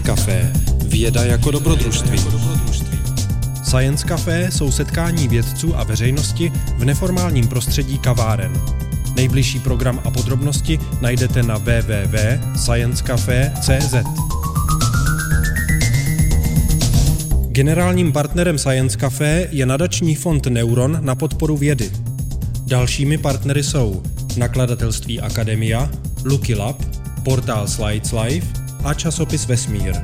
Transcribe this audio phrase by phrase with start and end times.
[0.00, 0.52] Science Café.
[0.84, 2.18] Věda jako dobrodružství.
[3.62, 8.60] Science Café jsou setkání vědců a veřejnosti v neformálním prostředí kaváren.
[9.16, 13.94] Nejbližší program a podrobnosti najdete na www.sciencecafe.cz.
[17.48, 21.90] Generálním partnerem Science Café je nadační fond Neuron na podporu vědy.
[22.66, 24.02] Dalšími partnery jsou
[24.36, 25.90] nakladatelství Akademia,
[26.24, 26.82] Lucky Lab,
[27.24, 29.94] portál Slides Life a časopis Vesmír.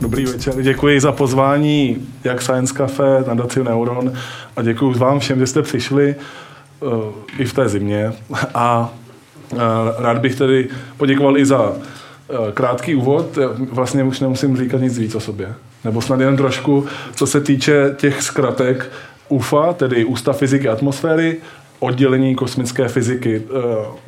[0.00, 4.12] Dobrý večer, děkuji za pozvání jak Science Cafe, nadaci Neuron
[4.56, 6.14] a děkuji vám všem, že jste přišli
[6.80, 6.90] uh,
[7.38, 8.12] i v té zimě
[8.54, 8.92] a
[9.52, 9.58] uh,
[9.98, 11.76] rád bych tedy poděkoval i za uh,
[12.54, 13.38] krátký úvod,
[13.72, 15.54] vlastně už nemusím říkat nic víc o sobě,
[15.84, 18.90] nebo snad jen trošku, co se týče těch zkratek
[19.28, 21.36] UFA, tedy Ústav fyziky atmosféry,
[21.78, 23.42] oddělení kosmické fyziky.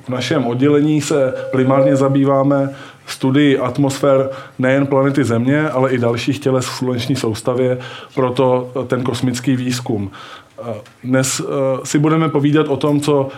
[0.04, 2.70] V našem oddělení se primárně zabýváme
[3.06, 7.78] studii atmosfér nejen planety Země, ale i dalších těles v sluneční soustavě,
[8.14, 10.10] proto ten kosmický výzkum.
[11.04, 11.42] Dnes
[11.84, 13.28] si budeme povídat o tom, co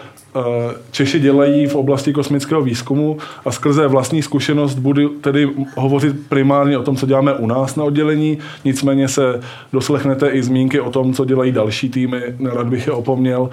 [0.90, 6.82] Češi dělají v oblasti kosmického výzkumu a skrze vlastní zkušenost budu tedy hovořit primárně o
[6.82, 9.40] tom, co děláme u nás na oddělení, nicméně se
[9.72, 13.50] doslechnete i zmínky o tom, co dělají další týmy, nerad bych je opomněl,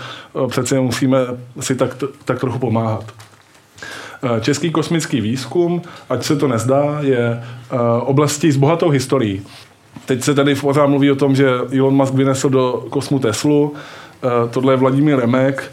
[0.48, 1.18] přece musíme
[1.60, 3.04] si tak, tak trochu pomáhat.
[4.42, 7.44] Český kosmický výzkum, ať se to nezdá, je
[8.00, 9.42] oblastí s bohatou historií.
[10.06, 13.74] Teď se tady pořád mluví o tom, že Elon Musk vynesl do kosmu Teslu,
[14.52, 15.72] tohle je Vladimír Remek,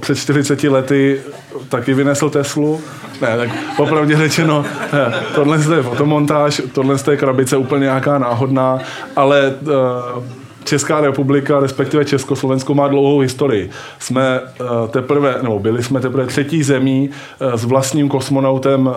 [0.00, 1.20] před 40 lety
[1.68, 2.80] taky vynesl Teslu.
[3.22, 8.78] Ne, tak popravdě řečeno, ne, tohle je fotomontáž, tohle je krabice úplně nějaká náhodná,
[9.16, 10.24] ale uh,
[10.64, 13.70] Česká republika, respektive Československo má dlouhou historii.
[13.98, 18.94] Jsme uh, teprve, nebo byli jsme teprve třetí zemí uh, s vlastním kosmonautem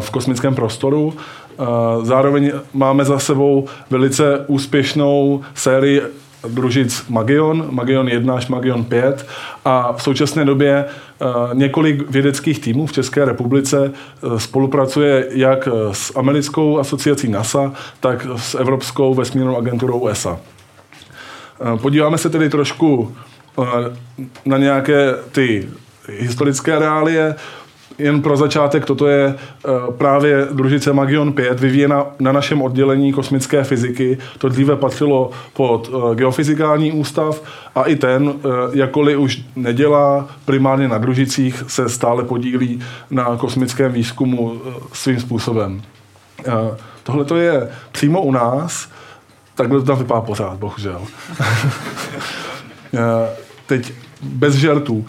[0.00, 1.14] v kosmickém prostoru.
[2.02, 6.02] Zároveň máme za sebou velice úspěšnou sérii
[6.48, 9.26] družic Magion, Magion 1 až Magion 5
[9.64, 11.24] a v současné době eh,
[11.54, 18.54] několik vědeckých týmů v České republice eh, spolupracuje jak s americkou asociací NASA, tak s
[18.54, 20.40] Evropskou vesmírnou agenturou ESA.
[20.40, 23.16] Eh, podíváme se tedy trošku
[24.44, 25.68] na nějaké ty
[26.08, 27.34] historické reálie
[27.98, 33.64] jen pro začátek, toto je uh, právě družice Magion 5, vyvíjena na našem oddělení kosmické
[33.64, 34.18] fyziky.
[34.38, 37.42] To dříve patřilo pod uh, geofyzikální ústav
[37.74, 38.34] a i ten, uh,
[38.72, 42.80] jakkoliv už nedělá primárně na družicích, se stále podílí
[43.10, 44.60] na kosmickém výzkumu
[44.92, 45.82] svým způsobem.
[47.02, 48.88] Tohle to je přímo u nás,
[49.54, 51.02] takhle to tam vypadá pořád, bohužel.
[53.66, 53.92] Teď
[54.22, 55.06] bez žertů.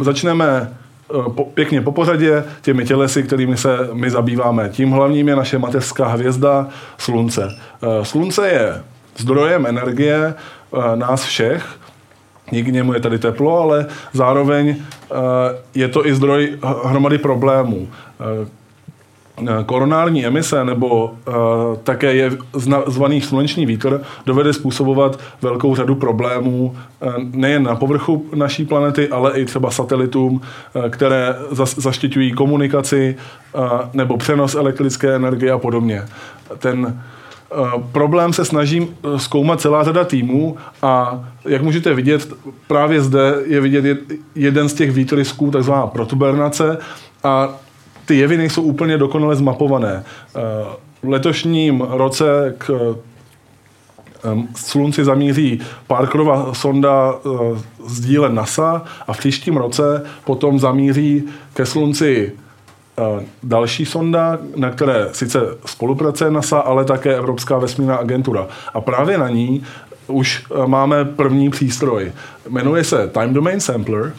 [0.00, 0.85] Začneme Eh,
[1.34, 4.68] po, pěkně po pořadě těmi tělesy, kterými se my zabýváme.
[4.68, 6.68] Tím hlavním je naše mateřská hvězda
[6.98, 7.48] Slunce.
[7.82, 8.82] Eh, Slunce je
[9.16, 11.78] zdrojem energie eh, nás všech,
[12.50, 14.76] Díky němu je tady teplo, ale zároveň
[15.74, 17.88] je to i zdroj hromady problémů.
[19.40, 21.34] Eh, koronární emise nebo uh,
[21.82, 22.30] také je
[22.86, 29.32] zvaný sluneční vítr dovede způsobovat velkou řadu problémů uh, nejen na povrchu naší planety, ale
[29.40, 30.40] i třeba satelitům,
[30.74, 33.16] uh, které zas, zaštiťují komunikaci
[33.52, 36.02] uh, nebo přenos elektrické energie a podobně.
[36.58, 37.02] Ten
[37.92, 42.32] Problém se snažím zkoumat celá řada týmů a jak můžete vidět,
[42.66, 43.98] právě zde je vidět
[44.34, 46.78] jeden z těch výtrysků, takzvaná protubernace
[47.24, 47.48] a
[48.06, 50.04] ty jevy nejsou úplně dokonale zmapované.
[50.04, 50.40] Eh,
[51.02, 52.96] v letošním roce k
[54.56, 57.28] Slunci zamíří Parkerova sonda eh,
[57.86, 61.24] z díle NASA a v příštím roce potom zamíří
[61.54, 62.32] ke Slunci
[62.98, 68.46] eh, další sonda, na které sice spolupracuje NASA, ale také Evropská vesmírná agentura.
[68.74, 69.62] A právě na ní
[70.06, 72.12] už máme první přístroj.
[72.48, 74.12] Jmenuje se Time Domain Sampler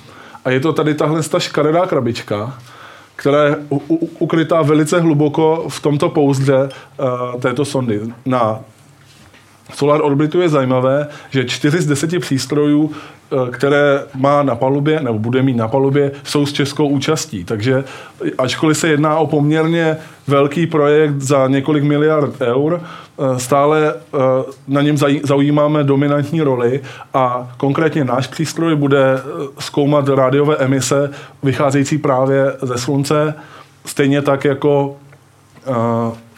[0.45, 2.59] a je to tady tahle ta škaredá krabička,
[3.17, 3.55] která je
[4.19, 8.01] ukrytá velice hluboko v tomto pouzdře uh, této sondy.
[8.25, 8.59] Na
[9.73, 13.16] Solar Orbitu je zajímavé, že čtyři z deseti přístrojů, eh,
[13.51, 17.43] které má na palubě, nebo bude mít na palubě, jsou s českou účastí.
[17.43, 17.83] Takže
[18.37, 19.97] ačkoliv se jedná o poměrně
[20.27, 24.17] velký projekt za několik miliard eur, eh, stále eh,
[24.67, 26.81] na něm zaujímáme dominantní roli
[27.13, 29.21] a konkrétně náš přístroj bude
[29.59, 31.11] zkoumat rádiové emise
[31.43, 33.33] vycházející právě ze slunce,
[33.85, 34.95] stejně tak jako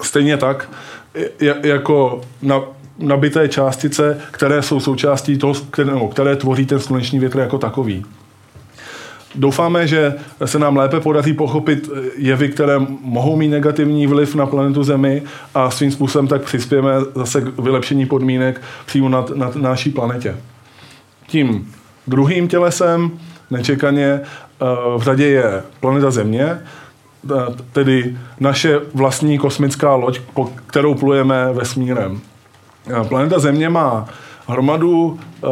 [0.01, 0.69] stejně tak
[1.63, 2.61] jako na
[2.99, 8.05] nabité částice, které jsou součástí toho, které, no, které tvoří ten sluneční větr jako takový.
[9.35, 10.13] Doufáme, že
[10.45, 15.23] se nám lépe podaří pochopit jevy, které mohou mít negativní vliv na planetu Zemi
[15.55, 20.37] a svým způsobem tak přispějeme zase k vylepšení podmínek přímo na, na, na naší planetě.
[21.27, 21.71] Tím
[22.07, 23.11] druhým tělesem
[23.51, 24.65] nečekaně eh,
[24.97, 26.59] v řadě je planeta Země, eh,
[27.71, 30.19] tedy naše vlastní kosmická loď,
[30.67, 32.21] kterou plujeme vesmírem.
[32.89, 34.05] Eh, planeta Země má
[34.49, 35.49] hromadu uh,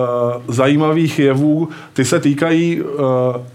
[0.48, 1.69] zajímavých jevů.
[1.94, 2.88] Ty se týkají uh,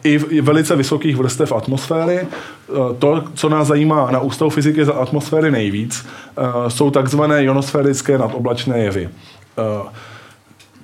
[0.04, 2.26] i velice vysokých vrstev atmosféry.
[2.68, 6.06] Uh, to, co nás zajímá na Ústavu fyziky za atmosféry nejvíc,
[6.38, 9.08] uh, jsou takzvané ionosférické nadoblačné jevy.
[9.58, 9.88] Uh,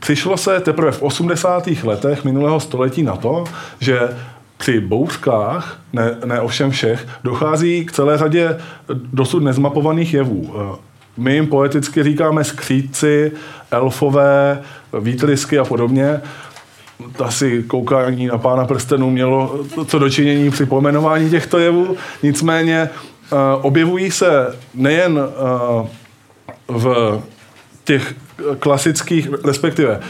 [0.01, 1.69] přišlo se teprve v 80.
[1.85, 3.45] letech minulého století na to,
[3.81, 4.01] že
[4.57, 8.59] při bouřkách, ne, ne ovšem všech, dochází k celé řadě
[9.13, 10.55] dosud nezmapovaných jevů.
[11.19, 13.33] My jim poeticky říkáme skřídci,
[13.71, 14.63] elfové,
[15.01, 16.21] výtrysky a podobně.
[17.25, 21.97] Asi koukání na pána prstenů mělo co dočinění při pomenování těchto jevů.
[22.23, 22.89] Nicméně
[23.33, 25.87] uh, objevují se nejen uh,
[26.69, 27.19] v
[27.85, 28.15] těch
[28.59, 30.01] klasických, respektive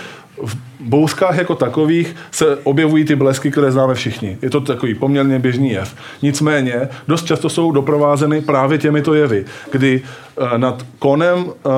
[0.43, 4.39] v bouřkách jako takových se objevují ty blesky, které známe všichni.
[4.43, 5.95] Je to takový poměrně běžný jev.
[6.23, 11.71] Nicméně dost často jsou doprovázeny právě těmito jevy, kdy eh, nad konem eh,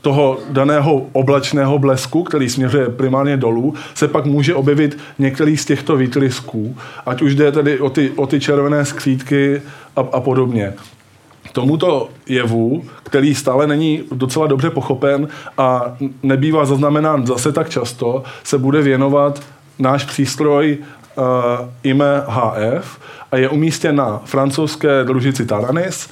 [0.00, 5.96] toho daného oblačného blesku, který směřuje primárně dolů, se pak může objevit některý z těchto
[5.96, 9.62] výtrysků, ať už jde tedy o ty, o ty červené skřítky
[9.96, 10.72] a, a podobně
[11.54, 15.28] tomuto jevu, který stále není docela dobře pochopen
[15.58, 19.42] a nebývá zaznamenán zase tak často, se bude věnovat
[19.78, 21.24] náš přístroj uh,
[21.82, 22.98] IME HF
[23.32, 26.10] a je umístěn na francouzské družici Taranis.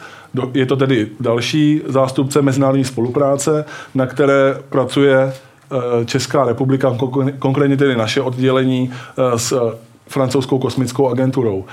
[0.54, 6.96] Je to tedy další zástupce mezinárodní spolupráce, na které pracuje uh, Česká republika,
[7.38, 11.64] konkrétně tedy naše oddělení uh, s francouzskou kosmickou agenturou.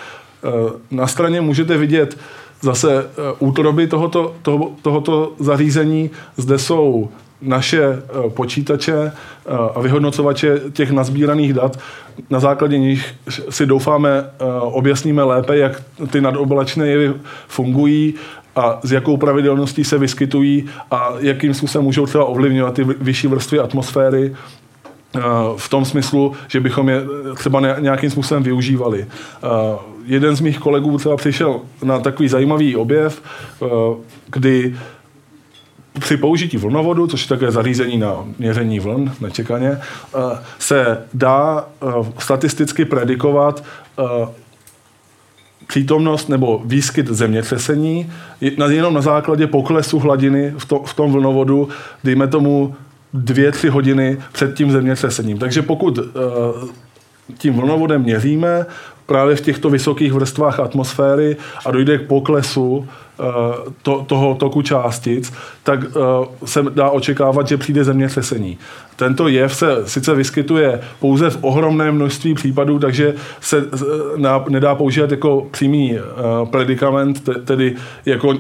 [0.92, 2.18] Na straně můžete vidět
[2.62, 6.10] zase eh, útroby tohoto, toho, tohoto zařízení.
[6.38, 7.10] Zde jsou
[7.42, 9.12] naše eh, počítače eh,
[9.76, 11.80] a vyhodnocovače těch nazbíraných dat,
[12.30, 13.16] na základě nich
[13.50, 14.30] si doufáme
[14.62, 17.14] objasníme lépe, jak ty nadoblačné jevy
[17.48, 18.14] fungují
[18.56, 23.60] a s jakou pravidelností se vyskytují a jakým způsobem můžou třeba ovlivňovat ty vyšší vrstvy
[23.60, 24.36] atmosféry
[25.58, 27.02] v tom smyslu, že bychom je
[27.36, 29.08] třeba nějakým způsobem využívali.
[30.06, 33.22] Jeden z mých kolegů třeba přišel na takový zajímavý objev,
[33.62, 33.66] eh,
[34.28, 34.76] kdy
[36.00, 40.20] při použití vlnovodu, což je také zařízení na měření vln, nečekaně, eh,
[40.60, 41.86] se dá eh,
[42.20, 43.64] statisticky predikovat
[45.68, 48.12] přítomnost nebo výskyt zemětřesení
[48.42, 51.70] jenom na základě poklesu hladiny v, v tom vlnovodu,
[52.04, 52.76] dejme tomu
[53.14, 55.38] dvě, tři hodiny před tím zemětřesením.
[55.38, 56.00] Takže pokud
[57.38, 58.66] tím vlnovodem měříme
[59.06, 63.24] právě v těchto vysokých vrstvách atmosféry a dojde k poklesu eh,
[63.82, 65.34] to, toho toku částic,
[65.64, 68.58] tak uh, se dá očekávat, že přijde zemětřesení.
[68.96, 73.64] Tento jev se sice vyskytuje pouze v ohromném množství případů, takže se
[74.50, 75.98] nedá používat jako přímý
[76.52, 77.76] predikament, tedy
[78.06, 78.34] jako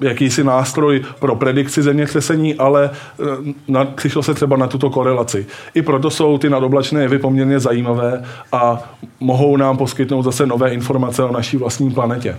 [0.00, 3.24] jakýsi nástroj pro predikci zemětřesení, ale eh,
[3.68, 5.46] na, přišlo se třeba na tuto korelaci.
[5.74, 11.22] I proto jsou ty nadoblačné jevy poměrně zajímavé a mohou nám poskytnout zase nové informace
[11.22, 12.36] o naší vlastní planetě.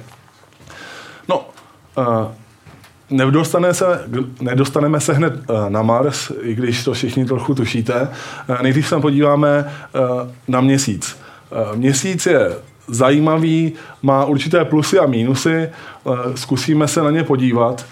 [1.29, 1.45] No,
[1.97, 2.05] uh,
[3.09, 3.85] Nedostane se,
[4.41, 8.09] nedostaneme se hned eh, na Mars, i když to všichni trochu tušíte.
[8.61, 9.71] Nejdřív se podíváme
[10.47, 11.17] na měsíc.
[11.75, 12.51] Měsíc je
[12.87, 15.69] zajímavý, má určité plusy a mínusy, eh,
[16.35, 17.85] zkusíme se na ně podívat.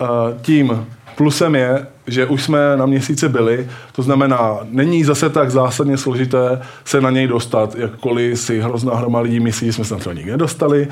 [0.00, 0.04] Eh,
[0.42, 0.86] tím
[1.16, 6.62] plusem je, že už jsme na měsíce byli, to znamená, není zase tak zásadně složité
[6.84, 10.30] se na něj dostat, jakkoliv si hrozná hroma lidí myslí, jsme se na to nikdy
[10.30, 10.88] nedostali.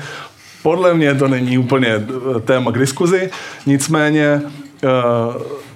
[0.63, 3.29] Podle mě to není úplně eh, téma k diskuzi,
[3.65, 4.41] nicméně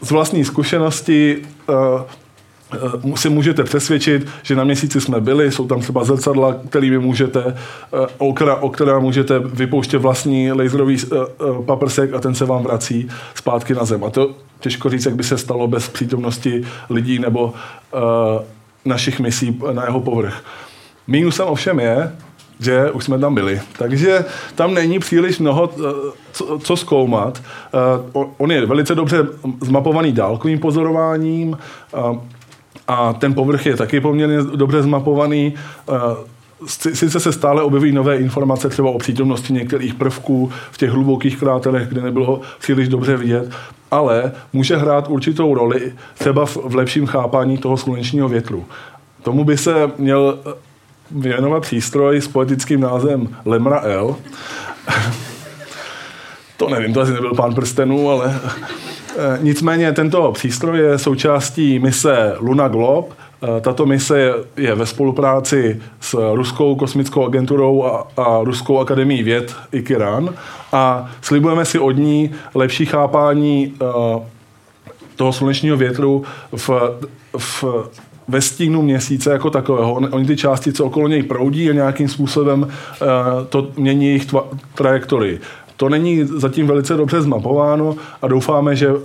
[0.01, 1.37] z vlastní zkušenosti
[2.73, 7.43] Eh, si můžete přesvědčit, že na měsíci jsme byli, jsou tam třeba zrcadla, kterými můžete,
[7.47, 11.15] eh, o která, o která můžete vypouštět vlastní laserový eh,
[11.65, 14.03] paprsek a ten se vám vrací zpátky na zem.
[14.03, 17.53] A to těžko říct, jak by se stalo bez přítomnosti lidí nebo
[18.85, 20.43] našich misí na jeho povrch.
[21.07, 22.11] Mínusem ovšem je,
[22.59, 23.61] že už jsme tam byli.
[23.77, 24.25] Takže
[24.55, 25.69] tam není příliš mnoho
[26.31, 27.41] co, co zkoumat.
[28.37, 29.27] On je velice dobře
[29.61, 31.57] zmapovaný dálkovým pozorováním.
[32.91, 35.53] A ten povrch je taky poměrně dobře zmapovaný.
[35.89, 35.93] Eh,
[36.67, 41.87] sice se stále objeví nové informace třeba o přítomnosti některých prvků v těch hlubokých kráterech,
[41.87, 43.51] kde nebylo příliš dobře vidět,
[43.91, 48.65] ale může hrát určitou roli třeba v, lepším chápání toho slunečního větru.
[49.23, 50.39] Tomu by se měl
[51.11, 54.15] věnovat přístroj s poetickým názvem Lemra L.
[56.61, 58.39] to nevím, to asi nebyl pán prstenů, ale
[59.17, 63.07] eh, nicméně tento přístroj je součástí mise Luna Globe,
[63.43, 69.55] Eh, tato mise je ve spolupráci s Ruskou kosmickou agenturou a, a Ruskou akademií věd
[69.71, 70.33] IKIRAN
[70.71, 74.23] a slibujeme si od ní lepší chápání uh,
[75.15, 76.23] toho slunečního větru
[76.55, 76.69] v,
[77.37, 77.63] v,
[78.27, 79.93] ve stínu měsíce jako takového.
[79.93, 82.67] Oni ty částice okolo něj proudí a nějakým způsobem uh,
[83.49, 85.39] to mění jejich tva, trajektorii.
[85.81, 88.97] To není zatím velice dobře zmapováno a doufáme, že uh,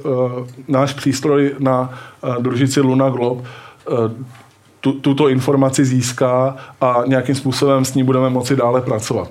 [0.69, 1.91] náš přístroj na
[2.23, 3.43] uh, družici Luna Globe
[3.87, 4.25] Eh,
[4.81, 9.29] tu, tuto informaci získá a nějakým způsobem s ní budeme moci dále pracovat.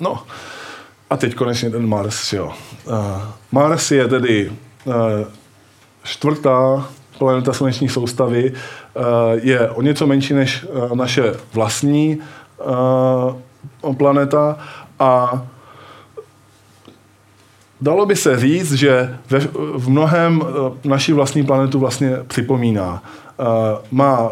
[0.00, 0.22] No,
[1.10, 2.52] a teď konečně ten Mars, jo.
[3.52, 4.52] Mars je tedy
[6.02, 6.86] čtvrtá
[7.18, 8.52] planeta sluneční soustavy,
[9.34, 12.18] je o něco menší než naše vlastní
[13.96, 14.58] planeta
[14.98, 15.42] a
[17.82, 19.40] dalo by se říct, že ve,
[19.74, 20.42] v mnohem
[20.84, 23.02] naší vlastní planetu vlastně připomíná.
[23.40, 23.44] Eh,
[23.90, 24.30] má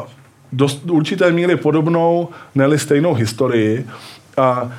[0.52, 3.86] dost určité míry podobnou, ne stejnou historii
[4.36, 4.70] a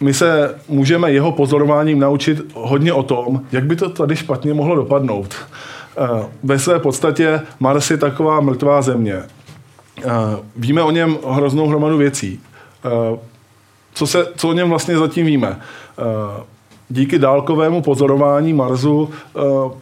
[0.00, 4.76] my se můžeme jeho pozorováním naučit hodně o tom, jak by to tady špatně mohlo
[4.76, 5.34] dopadnout.
[5.34, 9.16] Eh, ve své podstatě Mars je taková mrtvá země.
[9.16, 10.10] Eh,
[10.56, 12.40] víme o něm hroznou hromadu věcí.
[13.94, 15.60] Co, se, co o něm vlastně zatím víme?
[16.90, 19.40] Díky dálkovému pozorování Marsu eh,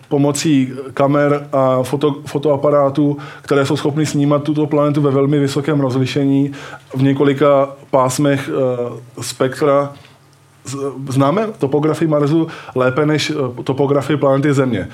[0.09, 6.53] pomocí kamer a foto, fotoaparátů, které jsou schopny snímat tuto planetu ve velmi vysokém rozlišení
[6.95, 9.93] v několika pásmech eh, spektra,
[11.09, 14.89] známe topografii Marsu lépe než eh, topografii planety Země.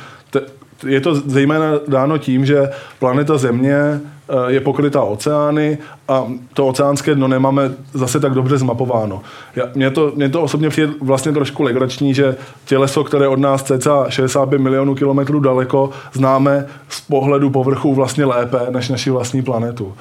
[0.86, 4.00] Je to zejména dáno tím, že planeta Země
[4.48, 5.78] je pokrytá oceány
[6.08, 9.22] a to oceánské dno nemáme zase tak dobře zmapováno.
[9.56, 13.62] Já, mě, to, mě to osobně přijde vlastně trošku legrační, že těleso, které od nás
[13.62, 19.94] cca 65 milionů kilometrů daleko, známe z pohledu povrchu vlastně lépe než naši vlastní planetu.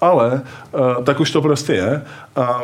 [0.00, 0.42] Ale
[0.72, 2.02] uh, tak už to prostě je.
[2.36, 2.62] A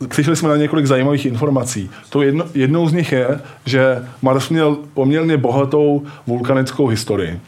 [0.00, 1.90] Uh, přišli jsme na několik zajímavých informací.
[2.08, 7.40] To jedno, jednou z nich je, že Mars měl poměrně bohatou vulkanickou historii.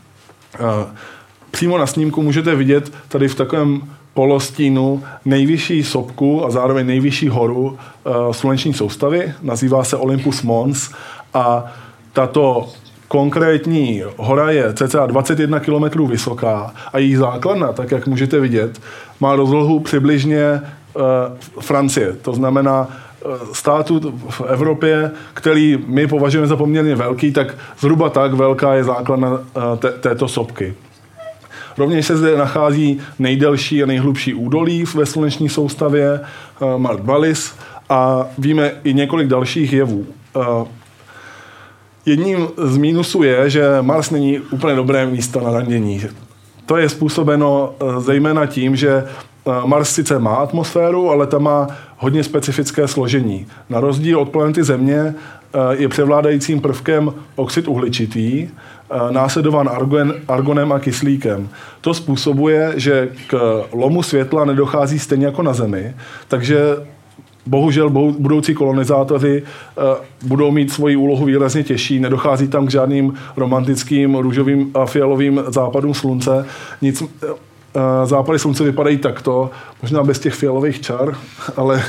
[1.56, 3.80] Přímo na snímku můžete vidět tady v takovém
[4.14, 9.32] polostínu nejvyšší sopku a zároveň nejvyšší horu uh, sluneční soustavy.
[9.42, 10.90] Nazývá se Olympus Mons
[11.34, 11.64] a
[12.12, 12.68] tato
[13.08, 18.80] konkrétní hora je cca 21 km vysoká a její základna, tak jak můžete vidět,
[19.20, 21.02] má rozlohu přibližně uh,
[21.60, 22.12] Francie.
[22.12, 22.88] To znamená
[23.24, 28.84] uh, státu v Evropě, který my považujeme za poměrně velký, tak zhruba tak velká je
[28.84, 29.40] základna
[30.00, 30.74] této sopky.
[31.78, 37.54] Rovněž se zde nachází nejdelší a nejhlubší údolí ve sluneční soustavě eh, Mart Vallis
[37.88, 40.06] a víme i několik dalších jevů.
[40.36, 40.66] Eh,
[42.06, 46.02] jedním z mínusů je, že Mars není úplně dobré místo na randění.
[46.66, 49.04] To je způsobeno eh, zejména tím, že
[49.64, 51.66] Mars sice má atmosféru, ale ta má
[51.96, 53.46] hodně specifické složení.
[53.70, 55.14] Na rozdíl od planety Země
[55.70, 58.48] je převládajícím prvkem oxid uhličitý,
[58.90, 61.48] Eh, následovan argon, argonem a kyslíkem.
[61.80, 65.94] To způsobuje, že k lomu světla nedochází stejně jako na Zemi,
[66.28, 66.58] takže
[67.46, 69.82] bohužel budoucí kolonizátoři eh,
[70.22, 75.94] budou mít svoji úlohu výrazně těžší, nedochází tam k žádným romantickým růžovým a fialovým západům
[75.94, 76.46] slunce.
[76.82, 77.26] Nic, Eh,
[78.04, 79.50] západy slunce vypadají takto,
[79.82, 81.16] možná bez těch fialových čar,
[81.56, 81.82] ale,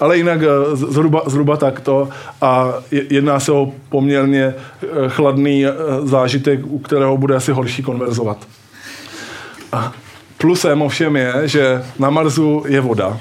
[0.00, 2.08] ale jinak eh, zhruba, zhruba takto
[2.40, 5.64] a jedná se o poměrně eh, chladný
[6.02, 8.38] zážitek, u kterého bude asi horší konverzovat.
[9.72, 9.92] A
[10.38, 13.18] plusem ovšem je, že na Marsu je voda.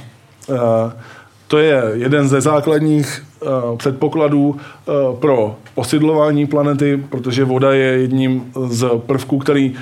[1.47, 3.23] To je jeden ze základních
[3.77, 4.57] předpokladů
[5.19, 9.75] pro osidlování planety, protože voda je jedním z prvků, který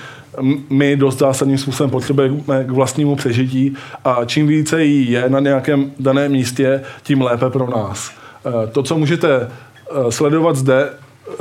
[0.70, 5.92] my dost zásadním způsobem potřebujeme k vlastnímu přežití a čím více jí je na nějakém
[6.00, 8.12] daném místě, tím lépe pro nás.
[8.46, 10.90] Eh, to, co můžete eh, sledovat zde,
[11.30, 11.34] eh,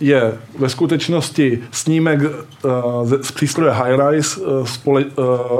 [0.00, 2.20] je ve skutečnosti snímek
[3.22, 4.80] z přístroje HiRISE z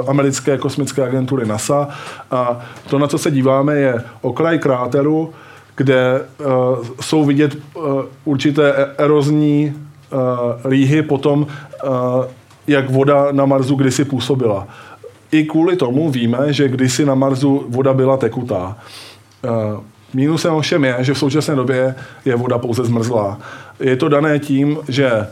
[0.07, 1.87] americké kosmické agentury NASA
[2.31, 5.33] a to, na co se díváme, je okraj kráteru,
[5.75, 6.21] kde
[7.01, 7.57] jsou vidět
[8.25, 9.73] určité e-, erozní
[10.65, 11.47] rýhy potom
[12.67, 14.67] jak voda na Marsu kdysi působila.
[15.31, 18.77] I kvůli tomu víme, že kdysi na Marsu voda byla tekutá.
[19.45, 19.49] Eh,
[20.13, 21.95] mínusem ovšem je, že v současné době
[22.25, 23.39] je voda pouze zmrzlá.
[23.79, 25.27] Je to dané tím, že eh,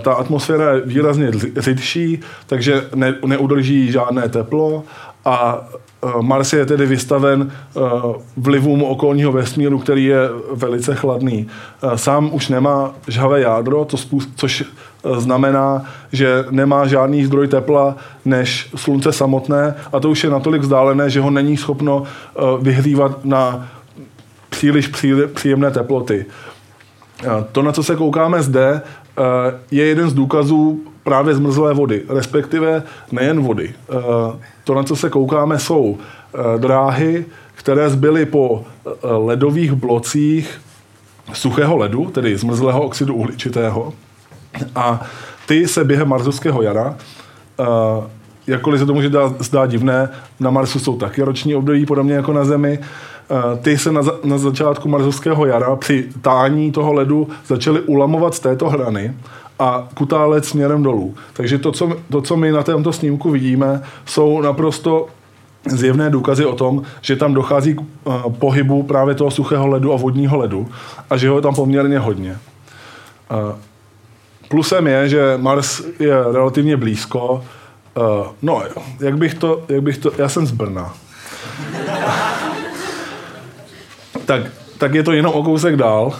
[0.00, 4.84] ta atmosféra je výrazně řidší, takže ne, neudrží žádné teplo
[5.24, 5.64] a
[6.20, 7.52] Mars je tedy vystaven
[8.36, 10.18] vlivům okolního vesmíru, který je
[10.52, 11.46] velice chladný.
[11.94, 13.86] Sám už nemá žhavé jádro,
[14.36, 14.64] což
[15.18, 21.10] znamená, že nemá žádný zdroj tepla než slunce samotné a to už je natolik vzdálené,
[21.10, 22.02] že ho není schopno
[22.60, 23.68] vyhlívat na
[24.50, 24.90] příliš
[25.34, 26.26] příjemné teploty.
[27.52, 28.80] To, na co se koukáme zde,
[29.70, 32.82] je jeden z důkazů právě zmrzlé vody, respektive
[33.12, 33.74] nejen vody.
[34.64, 35.98] To, na co se koukáme, jsou
[36.58, 38.64] dráhy, které zbyly po
[39.02, 40.60] ledových blocích
[41.32, 43.92] suchého ledu, tedy zmrzlého oxidu uhličitého.
[44.76, 45.00] A
[45.46, 46.96] ty se během marzovského jara,
[48.46, 50.08] jakkoliv se to může zdát divné,
[50.40, 52.78] na Marsu jsou taky roční období, podobně jako na Zemi,
[53.32, 58.34] Eh, ty se na, za, na začátku marzovského jara při tání toho ledu začaly ulamovat
[58.34, 59.14] z této hrany
[59.58, 61.14] a kutálet směrem dolů.
[61.32, 65.06] Takže to co, to, co my na tomto snímku vidíme, jsou naprosto
[65.68, 69.96] zjevné důkazy o tom, že tam dochází k uh, pohybu právě toho suchého ledu a
[69.96, 70.68] vodního ledu
[71.10, 72.38] a že ho je tam poměrně hodně.
[74.52, 77.44] Uh, plusem je, že Mars je relativně blízko.
[77.96, 78.62] Uh, no,
[79.00, 80.12] jak bych, to, jak bych to...
[80.18, 80.94] Já jsem z Brna
[84.24, 84.42] tak,
[84.78, 86.12] tak je to jenom o kousek dál.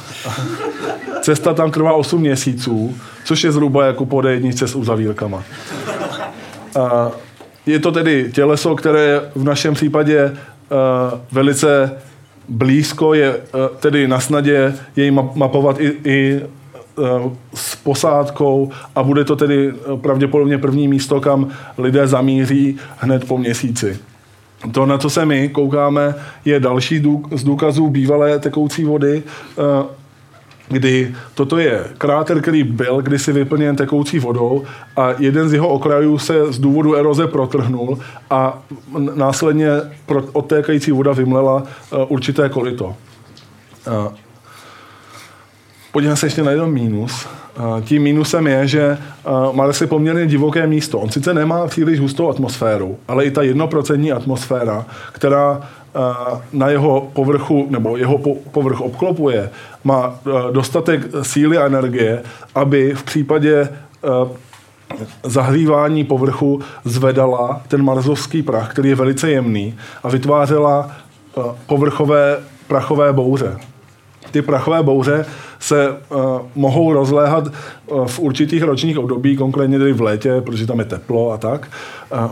[1.20, 5.42] Cesta tam trvá 8 měsíců, což je zhruba jako po jedničce s uzavírkama.
[6.80, 7.10] A
[7.66, 10.30] je to tedy těleso, které v našem případě uh,
[11.32, 11.92] velice
[12.48, 13.40] blízko je uh,
[13.80, 16.61] tedy na snadě jej mapovat i, i uh,
[17.54, 23.98] s posádkou a bude to tedy pravděpodobně první místo, kam lidé zamíří hned po měsíci.
[24.72, 27.02] To, na co se my koukáme, je další
[27.34, 29.22] z důkazů bývalé tekoucí vody,
[29.58, 29.62] eh,
[30.68, 34.64] kdy toto je kráter, který byl kdysi vyplněn tekoucí vodou
[34.96, 37.98] a jeden z jeho okrajů se z důvodu eroze protrhnul
[38.30, 38.62] a
[39.14, 39.68] následně
[40.32, 42.96] odtékající voda vymlela eh, určité kolito.
[45.92, 47.26] Eh, podívejme se ještě na jeden mínus.
[47.84, 48.98] Tím mínusem je, že
[49.52, 50.98] Mars je poměrně divoké místo.
[50.98, 55.60] On sice nemá příliš hustou atmosféru, ale i ta jednoprocentní atmosféra, která
[56.52, 58.18] na jeho povrchu, nebo jeho
[58.50, 59.50] povrch obklopuje,
[59.84, 60.14] má
[60.52, 62.22] dostatek síly a energie,
[62.54, 63.68] aby v případě
[65.22, 70.90] zahlívání povrchu zvedala ten marzovský prach, který je velice jemný a vytvářela
[71.66, 73.56] povrchové prachové bouře
[74.32, 75.26] ty prachové bouře
[75.58, 75.96] se uh,
[76.54, 81.32] mohou rozléhat uh, v určitých ročních období, konkrétně tedy v létě, protože tam je teplo
[81.32, 81.68] a tak.
[82.12, 82.30] Uh,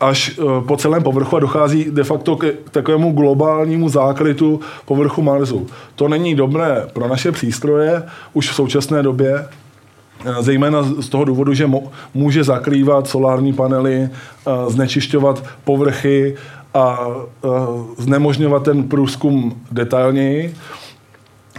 [0.00, 5.66] až po celém povrchu a dochází de facto k takovému globálnímu zákrytu povrchu Marsu.
[5.94, 9.46] To není dobré pro naše přístroje už v současné době,
[10.40, 11.70] zejména z toho důvodu, že
[12.14, 14.08] může zakrývat solární panely,
[14.68, 16.36] znečišťovat povrchy
[16.74, 17.06] a
[17.98, 20.54] znemožňovat ten průzkum detailněji.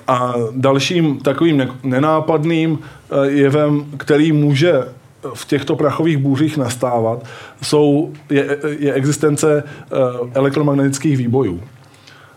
[0.10, 4.74] A dalším takovým nenápadným eh, jevem, který může
[5.34, 7.26] v těchto prachových bůřích nastávat,
[7.62, 9.95] jsou, je, je existence eh,
[10.34, 11.62] elektromagnetických výbojů.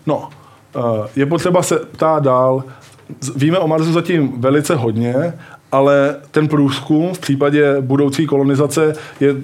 [0.07, 0.29] No,
[0.77, 0.81] eh,
[1.17, 2.65] je potřeba se ptát dál.
[3.37, 5.35] Víme o Marsu zatím velice hodně,
[5.73, 9.35] ale ten průzkum v případě budoucí kolonizace je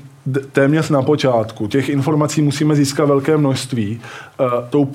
[0.52, 1.66] téměř na počátku.
[1.66, 4.00] Těch informací musíme získat velké množství.
[4.70, 4.92] Tou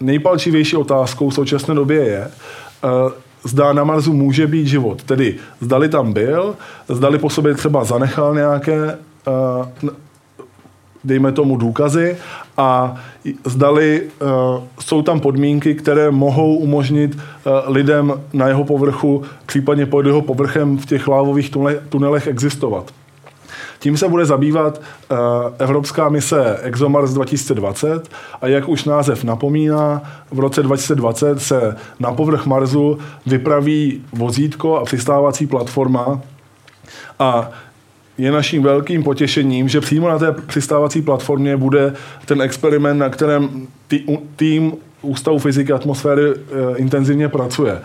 [0.00, 2.30] nejpalčivější otázkou v současné době je,
[3.44, 5.02] zda na Marsu může být život.
[5.02, 6.54] Tedy zdali tam byl,
[6.88, 8.98] zdali po sobě třeba zanechal nějaké
[11.04, 12.16] dejme tomu důkazy
[12.56, 12.96] a
[13.44, 14.28] zdali uh,
[14.80, 17.18] jsou tam podmínky, které mohou umožnit
[17.66, 21.50] lidem na jeho povrchu, případně pod jeho povrchem v těch lávových
[21.88, 22.90] tunelech existovat.
[23.82, 25.18] Tím se bude zabývat uh,
[25.58, 28.08] Evropská mise ExoMars 2020
[28.40, 34.84] a jak už název napomíná, v roce 2020 se na povrch Marsu vypraví vozítko a
[34.84, 36.20] přistávací platforma
[37.18, 37.50] a
[38.18, 41.92] je naším velkým potěšením, že přímo na té přistávací platformě bude
[42.26, 43.66] ten experiment, na kterém
[44.36, 46.34] tým Ústavu fyziky atmosféry e,
[46.76, 47.80] intenzivně pracuje.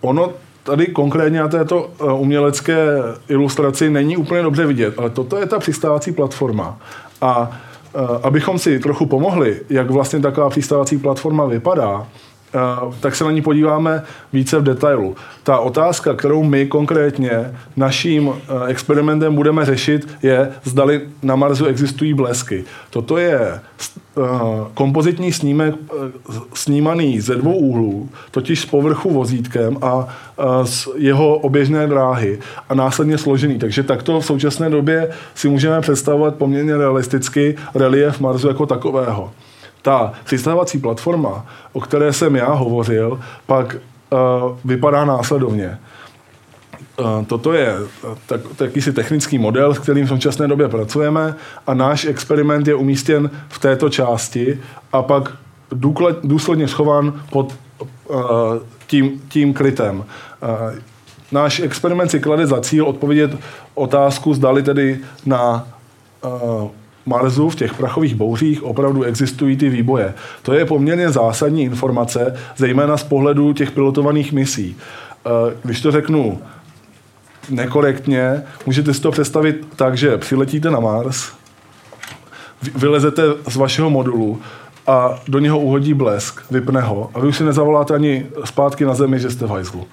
[0.00, 0.32] Ono
[0.64, 2.86] tady konkrétně na této eh, umělecké
[3.28, 6.78] ilustraci není úplně dobře vidět, ale toto je ta přistávací platforma.
[7.20, 7.50] A
[7.94, 12.06] eh, abychom si trochu pomohli, jak vlastně taková přistávací platforma vypadá,
[13.00, 15.16] tak se na ní podíváme více v detailu.
[15.42, 18.32] Ta otázka, kterou my konkrétně naším
[18.66, 22.64] experimentem budeme řešit, je, zdali na Marsu existují blesky.
[22.90, 23.60] Toto je
[24.74, 25.74] kompozitní snímek
[26.54, 30.08] snímaný ze dvou úhlů, totiž z povrchu vozítkem a
[30.64, 32.38] z jeho oběžné dráhy
[32.68, 33.58] a následně složený.
[33.58, 39.32] Takže takto v současné době si můžeme představovat poměrně realisticky relief Marsu jako takového.
[39.84, 45.78] Ta přistávací platforma, o které jsem já hovořil, pak uh, vypadá následovně.
[47.00, 47.74] Uh, toto je
[48.26, 51.34] tak, jakýsi technický model, s kterým v současné době pracujeme
[51.66, 54.60] a náš experiment je umístěn v této části
[54.92, 55.32] a pak
[55.72, 57.54] důklad, důsledně schovan pod
[58.08, 58.16] uh,
[58.86, 59.96] tím, tím krytem.
[59.98, 60.04] Uh,
[61.32, 63.36] náš experiment si klade za cíl odpovědět
[63.74, 65.66] otázku, zdali tedy na
[66.24, 66.70] uh,
[67.06, 70.14] Marsu v těch prachových bouřích opravdu existují ty výboje.
[70.42, 74.76] To je poměrně zásadní informace, zejména z pohledu těch pilotovaných misí.
[75.26, 76.40] Eh, když to řeknu
[77.50, 81.32] nekorektně, můžete si to představit tak, že přiletíte na Mars,
[82.74, 84.40] vylezete z vašeho modulu
[84.86, 88.94] a do něho uhodí blesk, vypne ho a vy už si nezavoláte ani zpátky na
[88.94, 89.86] zemi, že jste v hajzlu.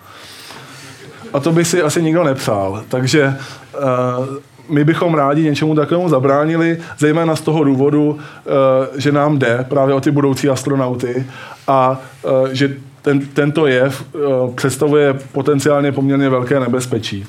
[1.34, 2.84] A to by si asi nikdo nepřál.
[2.90, 4.26] Takže uh,
[4.72, 9.96] my bychom rádi něčemu takovému zabránili, zejména z toho důvodu, eh, že nám jde právě
[9.96, 11.26] o ty budoucí astronauty
[11.68, 14.20] a eh, že ten, tento jev eh,
[14.56, 17.26] představuje potenciálně poměrně velké nebezpečí.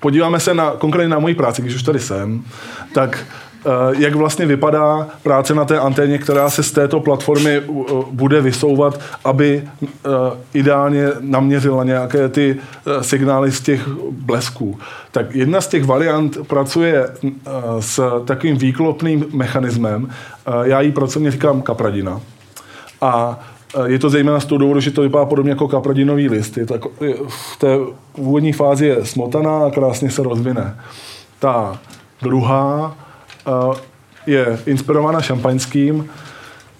[0.00, 2.44] Podíváme se na, konkrétně na moji práci, když už tady jsem,
[2.94, 3.26] tak
[3.98, 7.62] jak vlastně vypadá práce na té anténě, která se z této platformy eh,
[8.10, 10.08] bude vysouvat, aby eh,
[10.54, 12.56] ideálně naměřila nějaké ty
[13.00, 14.78] signály z těch blesků.
[15.10, 17.08] Tak jedna z těch variant pracuje
[17.80, 20.08] s takovým výklopným mechanismem.
[20.62, 22.20] Já jí pracovně říkám kapradina.
[23.00, 23.40] A
[23.86, 26.56] je to zejména z toho důvodu, že to vypadá podobně jako kapradinový list.
[26.56, 26.80] Je tak,
[27.28, 27.78] v té
[28.16, 30.76] úvodní fázi je smotaná a krásně se rozvine.
[31.38, 31.78] Ta
[32.22, 32.96] druhá
[34.26, 36.08] je inspirována šampaňským.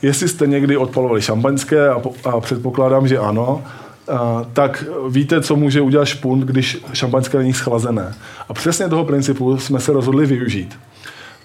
[0.02, 3.62] Jestli jste někdy odpalovali šampaňské, a, a předpokládám, že ano,
[4.08, 8.14] a, tak víte, co může udělat špunt, když šampaňské není schlazené.
[8.48, 10.78] A přesně toho principu jsme se rozhodli využít.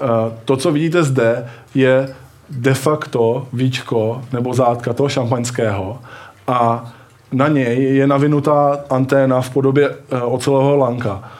[0.01, 2.15] A, to, co vidíte zde, je
[2.49, 5.99] de facto víčko nebo zátka toho šampaňského
[6.47, 6.91] a
[7.31, 11.31] na něj je navinutá anténa v podobě e, ocelového lanka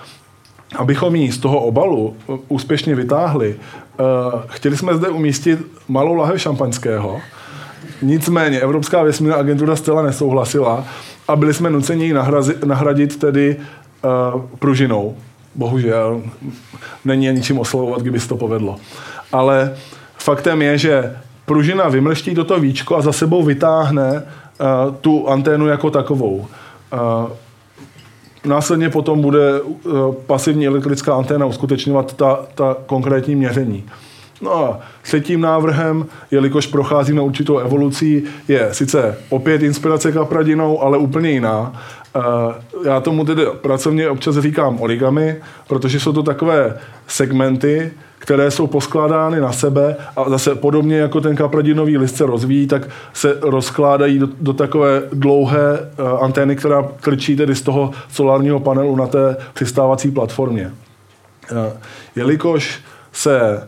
[0.76, 4.06] abychom ji z toho obalu uh, úspěšně vytáhli, uh,
[4.48, 7.22] chtěli jsme zde umístit malou lahev šampaňského,
[8.02, 10.86] nicméně Evropská vesmírná agentura zcela nesouhlasila
[11.28, 12.14] a byli jsme nuceni ji
[12.66, 15.16] nahradit tedy uh, pružinou.
[15.56, 16.22] Bohužel,
[17.06, 18.78] není ničím oslovovat, kdyby se to povedlo.
[19.32, 19.76] Ale
[20.18, 24.24] faktem je, že pružina vymrští toto víčko a za sebou vytáhne
[25.02, 26.48] tu anténu jako takovou.
[28.46, 33.86] Následně potom bude uh, pasivní elektrická anténa uskutečňovat ta, ta konkrétní měření.
[34.42, 41.30] No a třetím návrhem, jelikož procházíme určitou evolucí, je sice opět inspirace kapradinou, ale úplně
[41.30, 41.82] jiná.
[42.16, 42.24] Uh,
[42.86, 45.36] já tomu tedy pracovně občas říkám origami,
[45.68, 51.36] protože jsou to takové segmenty, které jsou poskládány na sebe a zase podobně jako ten
[51.36, 57.36] kapradinový list se rozvíjí, tak se rozkládají do, do takové dlouhé uh, antény, která krčí
[57.36, 60.72] tedy z toho solárního panelu na té přistávací platformě.
[61.52, 61.58] Uh,
[62.16, 62.80] jelikož
[63.12, 63.64] se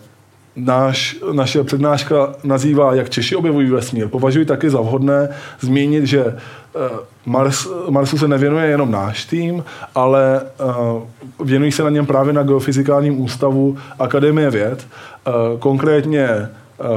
[0.56, 4.08] náš, naše přednáška nazývá Jak Češi objevují vesmír.
[4.08, 6.80] Považuji taky za vhodné zmínit, že eh,
[7.26, 9.64] Mars, Marsu se nevěnuje jenom náš tým,
[9.96, 14.88] ale uh, věnují se na něm právě na Geofyzikálním ústavu Akademie věd.
[15.28, 16.50] Uh, konkrétně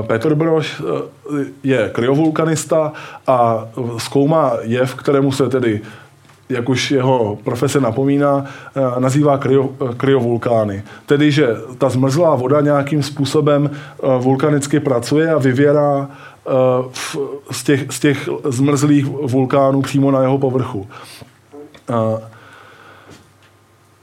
[0.06, 0.82] Petr Broš
[1.62, 2.92] je kryovulkanista
[3.26, 5.80] a zkoumá jev, kterému se tedy
[6.54, 8.44] jak už jeho profese napomíná,
[8.76, 10.82] eh, nazývá kryo, kryovulkány.
[11.06, 16.50] Tedy, že ta zmrzlá voda nějakým způsobem eh, vulkanicky pracuje a vyvěrá eh,
[17.50, 20.86] z těch, z těch zmrzlých vulkánů přímo na jeho povrchu.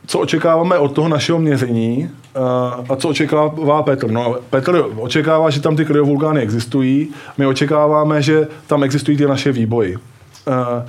[0.08, 2.10] Co očekáváme od toho našeho měření
[2.90, 4.12] a co očekává Petr?
[4.12, 9.52] No, Petr očekává, že tam ty kryovulkány existují, my očekáváme, že tam existují ty naše
[9.52, 9.98] výboji.
[10.48, 10.86] Eh,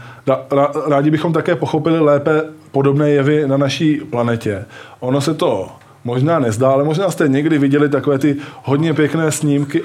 [0.89, 4.65] rádi bychom také pochopili lépe podobné jevy na naší planetě.
[5.01, 5.69] Ono se to
[6.05, 9.83] možná nezdá, ale možná jste někdy viděli takové ty hodně pěkné snímky.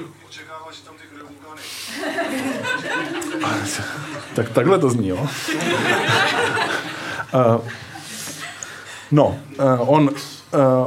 [4.34, 5.26] tak takhle to zní, jo?
[7.34, 7.58] Eh,
[9.10, 10.10] no, eh, on,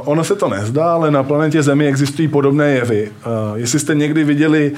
[0.04, 3.12] ono se to nezdá, ale na planetě Zemi existují podobné jevy.
[3.54, 4.72] Jestli jste někdy viděli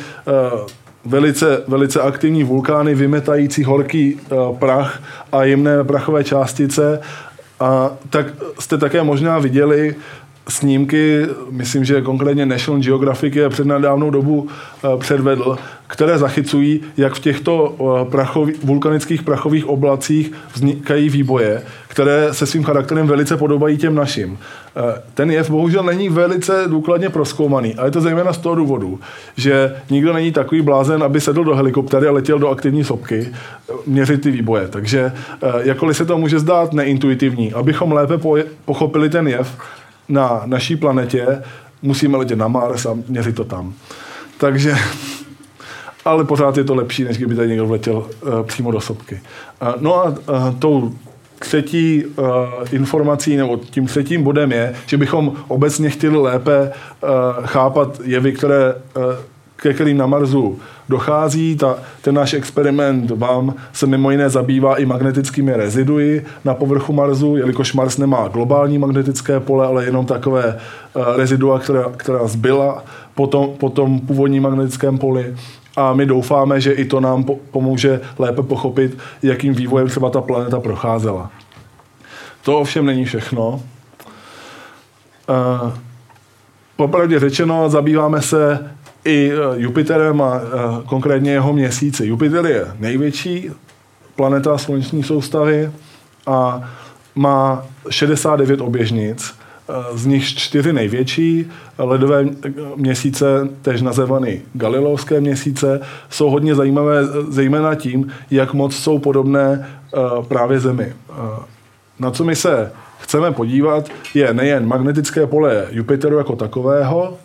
[1.07, 4.21] velice, velice aktivní vulkány vymetající horký
[4.59, 7.01] prach a jemné prachové částice.
[7.61, 8.27] A tak
[8.59, 9.95] jste také možná viděli
[10.49, 17.15] snímky, myslím, že konkrétně National Geographic je před nedávnou dobu eh, předvedl, které zachycují, jak
[17.15, 21.63] v těchto eh, prachový, vulkanických prachových oblacích vznikají výboje,
[21.95, 24.39] které se svým charakterem velice podobají těm našim.
[24.77, 29.01] Eh, ten jev bohužel není velice důkladně proskoumaný a je to zejména z toho důvodu,
[29.37, 33.33] že nikdo není takový blázen, aby sedl do helikoptery a letěl do aktivní sopky
[33.87, 34.69] měřit ty výboje.
[34.69, 35.13] Takže
[35.63, 38.15] jakkoliv se to může zdát neintuitivní, abychom lépe
[38.65, 39.59] pochopili ten jev,
[40.09, 41.43] na naší planetě,
[41.83, 43.75] musíme letět na Mars a měřit to tam.
[44.39, 44.75] Takže,
[46.05, 49.21] ale pořád je to lepší, než kdyby tady někdo vletěl uh, přímo do sopky.
[49.63, 50.15] Uh, no a uh,
[50.59, 50.93] tou
[51.45, 52.27] třetí uh,
[52.73, 57.09] informací nebo tím třetím bodem je, že bychom obecně chtěli lépe uh,
[57.47, 59.03] chápat jevy, které uh,
[59.57, 61.57] ke kterým na Marsu dochází.
[61.57, 67.37] Ta, ten náš experiment vám se mimo jiné zabývá i magnetickými reziduji na povrchu Marsu,
[67.37, 70.59] jelikož Mars nemá globální magnetické pole, ale jenom takové
[70.95, 75.35] uh, rezidua, která, která zbyla po tom, po tom původním magnetickém poli.
[75.77, 80.21] A my doufáme, že i to nám po, pomůže lépe pochopit, jakým vývojem třeba ta
[80.21, 81.31] planeta procházela.
[82.43, 83.49] To ovšem není všechno.
[83.49, 83.61] Uh,
[86.77, 88.71] popravdě řečeno, zabýváme se
[89.05, 90.41] i eh, Jupiterem a eh,
[90.87, 92.07] konkrétně jeho měsíci.
[92.07, 93.51] Jupiter je největší
[94.17, 95.71] planeta sluneční soustavy
[96.27, 96.71] a
[97.15, 99.44] má 69 oběžnic, eh,
[99.95, 102.27] z nich čtyři největší, ledové
[102.77, 109.69] měsíce, tež nazývané Galileovské měsíce, jsou hodně zajímavé zejména tím, jak moc jsou podobné
[110.29, 110.93] právě Zemi.
[111.99, 117.19] Na co my se chceme podívat, je nejen magnetické pole Jupiteru jako takového,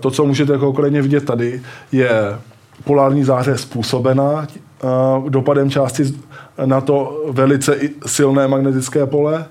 [0.00, 2.10] to, co můžete konkrétně vidět tady, je
[2.84, 4.46] polární záře způsobená
[5.28, 6.02] dopadem části
[6.64, 9.46] na to velice silné magnetické pole,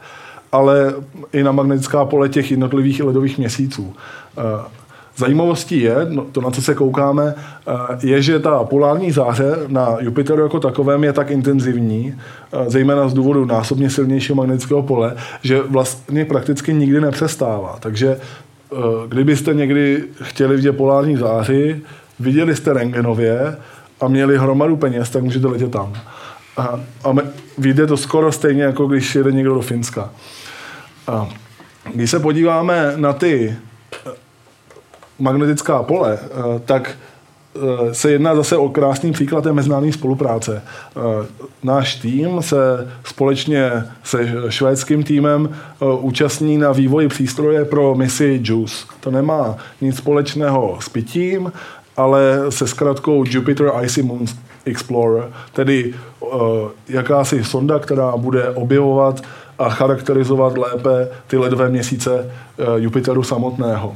[0.54, 0.94] ale
[1.34, 3.94] i na magnetická pole těch jednotlivých ledových měsíců.
[5.18, 7.36] Zajímavostí je, no, to na co se koukáme,
[8.04, 12.16] je, že ta polární záře na Jupiteru jako takovém je tak intenzivní,
[12.68, 17.78] zejména z důvodu násobně silnějšího magnetického pole, že vlastně prakticky nikdy nepřestává.
[17.80, 18.18] Takže
[18.74, 21.82] Eh, kdybyste někdy chtěli vidět polární záři,
[22.20, 23.58] viděli jste rengenově
[24.02, 25.94] a měli hromadu peněz, tak můžete letět tam.
[26.58, 27.16] A, a
[27.58, 30.10] vyjde to skoro stejně, jako když jede někdo do Finska.
[31.08, 31.30] A
[31.94, 33.56] když se podíváme na ty
[33.94, 34.12] eh,
[35.20, 36.98] magnetická pole, eh, tak
[37.56, 40.62] Eh, se jedná zase o krásný příklad té mezinárodní spolupráce.
[41.64, 43.72] Náš tým se společně
[44.04, 45.50] se švédským týmem
[46.00, 48.86] účastní na vývoji přístroje pro misi JUICE.
[49.00, 51.52] To nemá nic společného s pitím,
[51.98, 54.26] ale se zkratkou Jupiter Icy Moon
[54.66, 55.94] Explorer, tedy
[56.90, 59.22] jakási sonda, která bude objevovat
[59.60, 62.32] a charakterizovat lépe ty ledové měsíce
[62.78, 63.96] Jupiteru samotného.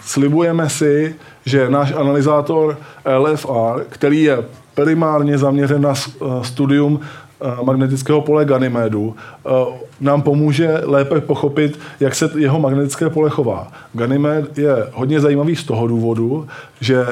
[0.00, 1.14] Slibujeme si,
[1.46, 2.78] že náš analyzátor
[3.18, 9.50] LFR, který je primárně zaměřen na eh, studium eh, magnetického pole Ganymedu, eh,
[10.00, 13.72] nám pomůže lépe pochopit, jak se jeho magnetické pole chová.
[13.92, 16.48] Ganymed je hodně zajímavý z toho důvodu,
[16.80, 17.06] že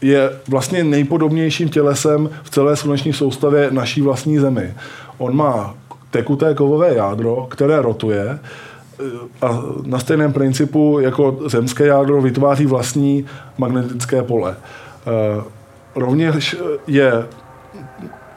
[0.00, 4.74] je vlastně nejpodobnějším tělesem v celé sluneční soustavě naší vlastní Zemi.
[5.18, 5.74] On má
[6.10, 8.38] tekuté kovové jádro, které rotuje,
[9.42, 13.26] a na stejném principu jako zemské jádro vytváří vlastní
[13.58, 14.56] magnetické pole.
[14.56, 15.42] E,
[15.94, 17.26] rovněž je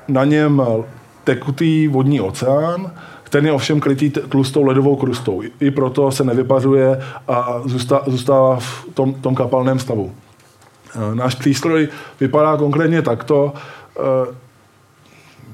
[0.08, 0.62] na něm
[1.24, 2.92] tekutý vodní oceán,
[3.24, 5.42] který je ovšem krytý tlustou ledovou krustou.
[5.60, 7.62] I proto se nevypařuje a
[8.06, 10.12] zůstává v tom, tom kapalném stavu.
[11.12, 11.88] E, náš přístroj
[12.20, 13.54] vypadá konkrétně takto.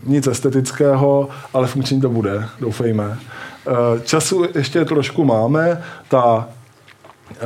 [0.03, 3.19] Nic estetického, ale funkční to bude, doufejme.
[3.67, 5.83] Eh, času ještě trošku máme.
[6.09, 6.47] Ta
[7.31, 7.45] eh,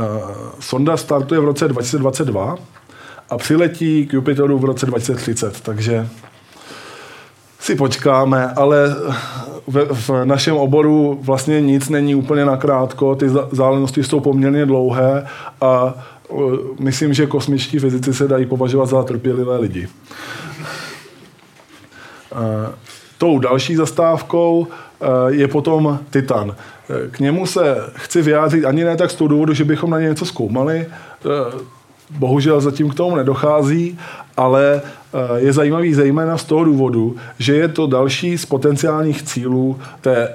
[0.60, 2.56] sonda startuje v roce 2022
[3.30, 6.10] a přiletí k Jupiteru v roce 2030, takže
[7.60, 8.96] si počkáme, ale
[9.68, 15.26] v, v našem oboru vlastně nic není úplně nakrátko, ty zálenosti jsou poměrně dlouhé
[15.62, 15.94] a
[16.32, 16.36] eh,
[16.80, 19.88] myslím, že kosmičtí fyzici se dají považovat za trpělivé lidi.
[23.24, 26.56] Tou další zastávkou eh, je potom Titan.
[26.56, 30.00] Eh, k němu se chci vyjádřit ani ne tak z toho důvodu, že bychom na
[30.00, 31.30] ně něco zkoumali, eh,
[32.10, 34.00] bohužel zatím k tomu nedochází,
[34.38, 34.82] ale
[35.36, 40.30] je zajímavý zejména z toho důvodu, že je to další z potenciálních cílů té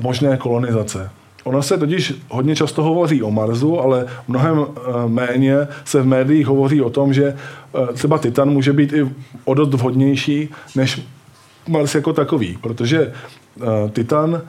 [0.00, 1.10] možné kolonizace.
[1.44, 4.66] Ono se totiž hodně často hovoří o Marsu, ale mnohem
[5.06, 7.36] méně se v médiích hovoří o tom, že
[7.94, 9.08] třeba Titan může být i
[9.44, 11.00] o dost vhodnější než
[11.68, 13.12] Mars jako takový, protože
[13.92, 14.42] Titan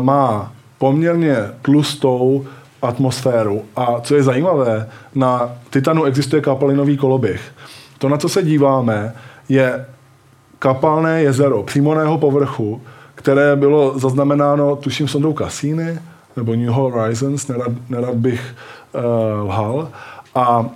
[0.00, 2.46] má poměrně tlustou
[2.82, 3.62] atmosféru.
[3.76, 7.40] A co je zajímavé, na Titanu existuje kapalinový koloběh.
[7.98, 9.14] To, na co se díváme,
[9.48, 9.86] je
[10.58, 12.82] kapalné jezero přímo na jeho povrchu,
[13.14, 15.98] které bylo zaznamenáno, tuším, sondou Cassini
[16.36, 18.54] nebo New Horizons, nerad, nerad bych
[18.92, 19.02] uh,
[19.48, 19.88] lhal.
[20.34, 20.66] A uh,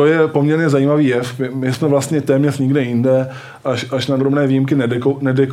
[0.00, 1.38] to je poměrně zajímavý jev.
[1.38, 3.30] My, my jsme vlastně téměř nikde jinde,
[3.64, 4.76] až, až na drobné výjimky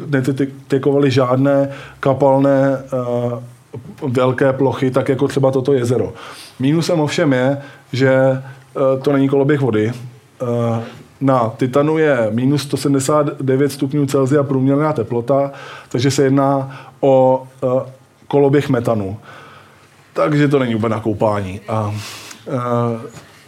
[0.08, 6.14] nedetekovali žádné kapalné uh, velké plochy, tak jako třeba toto jezero.
[6.60, 7.58] Mínusem ovšem je,
[7.94, 9.92] že uh, to není koloběh vody.
[10.42, 10.48] Uh,
[11.22, 15.52] na Titanu je minus 179 stupňů Celsia průměrná teplota,
[15.90, 17.82] takže se jedná o uh,
[18.28, 19.18] koloběh metanu.
[20.14, 21.60] Takže to není úplně na koupání.
[21.68, 23.02] A, uh,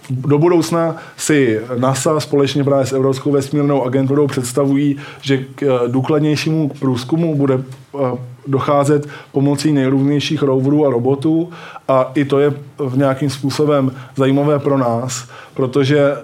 [0.09, 6.69] do budoucna si NASA společně právě s Evropskou vesmírnou agenturou představují, že k eh, důkladnějšímu
[6.79, 7.99] průzkumu bude eh,
[8.47, 11.49] docházet pomocí nejrůznějších roverů a robotů
[11.87, 16.21] a i to je v nějakým způsobem zajímavé pro nás, protože eh,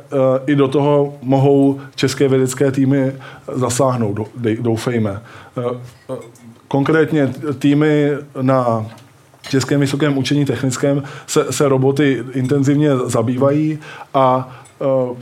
[0.48, 3.12] i do toho mohou české vědecké týmy
[3.54, 4.20] zasáhnout,
[4.62, 5.22] doufejme.
[6.68, 8.86] Konkrétně týmy na
[9.50, 13.80] Českém vysokém učení technickém se, se roboty intenzivně zabývají
[14.14, 15.18] a uh,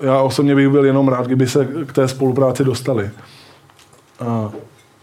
[0.00, 3.10] já osobně bych byl jenom rád, kdyby se k té spolupráci dostali.
[4.20, 4.52] Uh,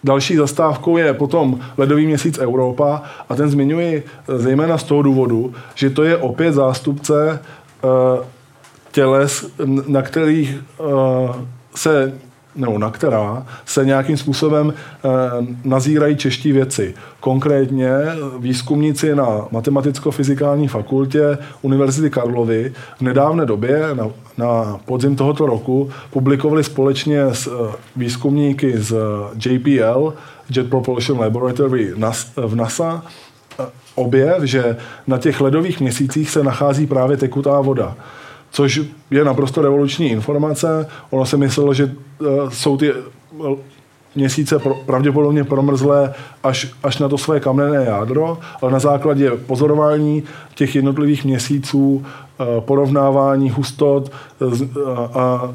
[0.06, 5.90] Další zastávkou je potom ledový měsíc Evropa a ten zmiňuji zejména z toho důvodu, že
[5.90, 7.40] to je opět zástupce
[7.84, 8.26] uh,
[8.92, 9.52] těles,
[9.88, 11.36] na kterých uh,
[11.76, 12.14] se
[12.56, 15.10] nebo na která se nějakým způsobem e,
[15.64, 16.94] nazírají čeští věci.
[17.20, 17.90] Konkrétně
[18.40, 26.64] výzkumníci na Matematicko-fyzikální fakultě Univerzity Karlovy v nedávné době, na, na podzim tohoto roku, publikovali
[26.64, 27.52] společně s e,
[27.96, 28.96] výzkumníky z
[29.46, 30.14] JPL,
[30.56, 31.94] Jet Propulsion Laboratory
[32.36, 33.04] v NASA,
[33.96, 37.96] objev, že na těch ledových měsících se nachází právě tekutá voda
[38.56, 40.88] což je naprosto revoluční informace.
[41.10, 43.58] Ono se myslelo, že uh, jsou ty uh,
[44.16, 46.14] měsíce pravděpodobně promrzlé
[46.44, 50.24] až, až na to své kamenné jádro, ale na základě pozorování
[50.56, 54.12] těch jednotlivých měsíců, uh, porovnávání hustot
[55.14, 55.54] a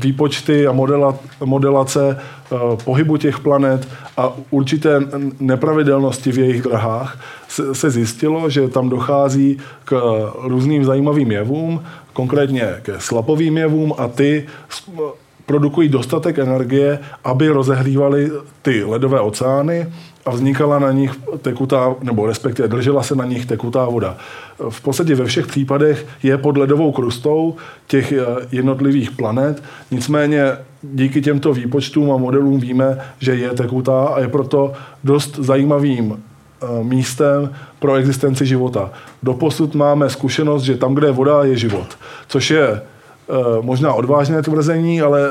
[0.00, 5.00] výpočty a modela, modelace uh, pohybu těch planet a určité
[5.40, 10.02] nepravidelnosti v jejich drahách se, se zjistilo, že tam dochází k
[10.42, 11.82] různým zajímavým jevům,
[12.12, 14.46] konkrétně ke slapovým jevům a ty
[15.46, 18.30] produkují dostatek energie, aby rozehřívaly
[18.62, 19.86] ty ledové oceány
[20.26, 21.10] a vznikala na nich
[21.42, 24.16] tekutá, nebo respektive držela se na nich tekutá voda.
[24.68, 30.44] V podstatě ve všech případech je pod ledovou krustou těch eh, jednotlivých planet, nicméně
[30.82, 34.72] díky těmto výpočtům a modelům víme, že je tekutá a je proto
[35.04, 36.22] dost zajímavým
[36.62, 38.90] eh, místem pro existenci života.
[39.22, 41.98] Doposud máme zkušenost, že tam, kde je voda, je život,
[42.28, 42.82] což je
[43.60, 45.30] možná odvážné tvrzení, ale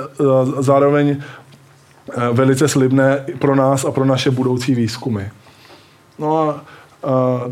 [0.60, 1.18] zároveň
[2.18, 5.24] Eh, velice slibné pro nás a pro naše budoucí výzkumy.
[6.20, 6.62] No a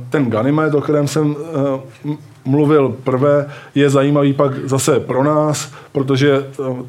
[0.09, 6.37] ten Ganymed, o kterém jsem eh, mluvil prvé, je zajímavý pak zase pro nás, protože
[6.37, 6.83] eh,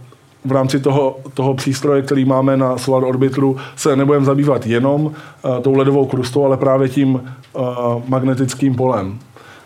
[0.44, 5.12] v rámci toho, toho přístroje, který máme na Solar Orbiteru, se nebudeme zabývat jenom uh,
[5.62, 7.62] tou ledovou krustou, ale právě tím uh,
[8.09, 9.18] magnetickým polem.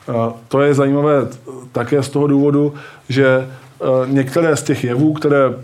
[0.09, 1.29] Uh, to je zajímavé
[1.73, 2.75] také z toho důvodu,
[3.09, 3.49] že
[4.07, 5.55] některé z těch jevů, které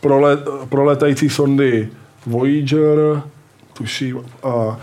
[0.00, 1.88] prole, proletající sondy
[2.26, 3.22] Voyager,
[3.72, 4.76] tuším, a, a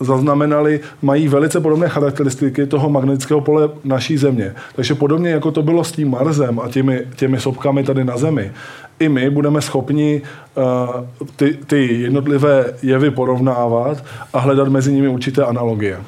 [0.00, 4.54] zaznamenali, mají velice podobné charakteristiky toho magnetického pole naší Země.
[4.76, 8.52] Takže podobně jako to bylo s tím Marsem a těmi, těmi sopkami tady na Zemi,
[9.00, 10.22] i my budeme schopni
[10.54, 16.00] uh, ty, ty jednotlivé jevy porovnávat a hledat mezi nimi určité analogie.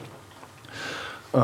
[1.33, 1.42] Uh,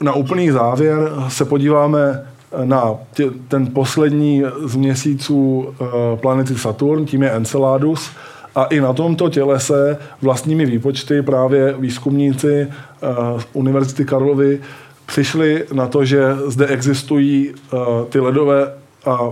[0.00, 2.26] na úplný závěr se podíváme
[2.64, 5.86] na tě, ten poslední z měsíců uh,
[6.20, 8.10] planety Saturn, tím je Enceladus,
[8.54, 12.68] a i na tomto tělese vlastními výpočty právě výzkumníci
[13.02, 14.60] uh, Univerzity Karlovy
[15.06, 18.72] přišli na to, že zde existují uh, ty ledové
[19.06, 19.30] a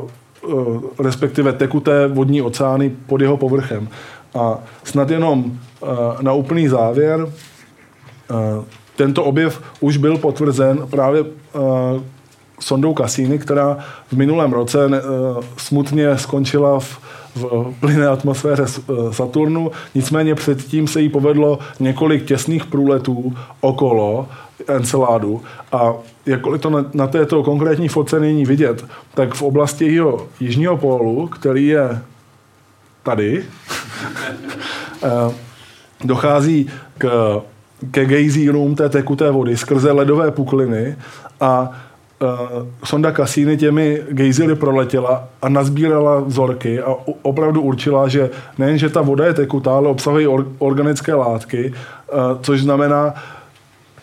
[0.99, 3.89] respektive tekuté vodní oceány pod jeho povrchem.
[4.35, 5.59] A snad jenom
[6.21, 7.29] na úplný závěr,
[8.97, 11.25] tento objev už byl potvrzen právě
[12.61, 13.79] sondou Cassini, která
[14.09, 14.79] v minulém roce
[15.57, 16.99] smutně skončila v
[17.35, 18.65] v plynné atmosféře
[19.11, 24.29] Saturnu, nicméně předtím se jí povedlo několik těsných průletů okolo
[24.69, 25.43] Enceládu.
[25.73, 25.95] A
[26.27, 28.85] jakkoliv to na, na této konkrétní fotce není vidět,
[29.15, 32.03] tak v oblasti jeho jižního pólu, který je
[33.03, 33.45] tady,
[35.05, 35.35] eh,
[36.05, 37.09] dochází k,
[37.91, 40.97] ke gejzírům té tekuté vody skrze ledové pukliny
[41.41, 41.71] a
[42.23, 48.89] uh, sonda Cassini těmi gejzíry proletěla a nazbírala vzorky a opravdu určila, že nejen, že
[48.89, 53.15] ta voda je tekutá, ale obsahuje or, organické látky, uh, což znamená,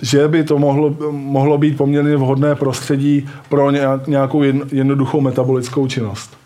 [0.01, 3.71] že by to mohlo, mohlo být poměrně vhodné prostředí pro
[4.07, 6.40] nějakou jednoduchou metabolickou činnost.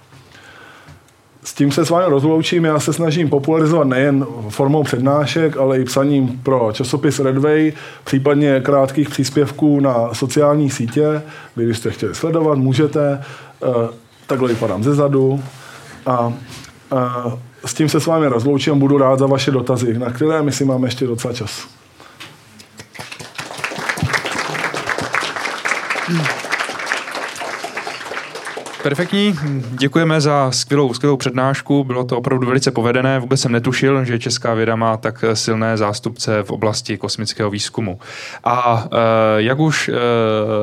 [1.46, 2.66] S tím se s vámi rozloučím.
[2.66, 7.74] Já se snažím popularizovat nejen formou přednášek, ale i psaním pro časopis Redway,
[8.04, 11.22] případně krátkých příspěvků na sociální sítě.
[11.56, 13.24] Kdybyste chtěli sledovat, můžete.
[13.64, 13.90] Eh,
[14.28, 15.44] takhle vypadám ze zadu.
[16.06, 16.34] A,
[16.92, 17.32] a
[17.66, 18.80] s tím se s vámi rozloučím.
[18.80, 21.68] Budu rád za vaše dotazy, na které my si máme ještě docela čas.
[28.86, 29.36] Perfektní,
[29.80, 34.54] děkujeme za skvělou, skvělou přednášku, bylo to opravdu velice povedené, vůbec jsem netušil, že česká
[34.54, 38.00] věda má tak silné zástupce v oblasti kosmického výzkumu.
[38.44, 38.98] A e,
[39.42, 39.94] jak už e,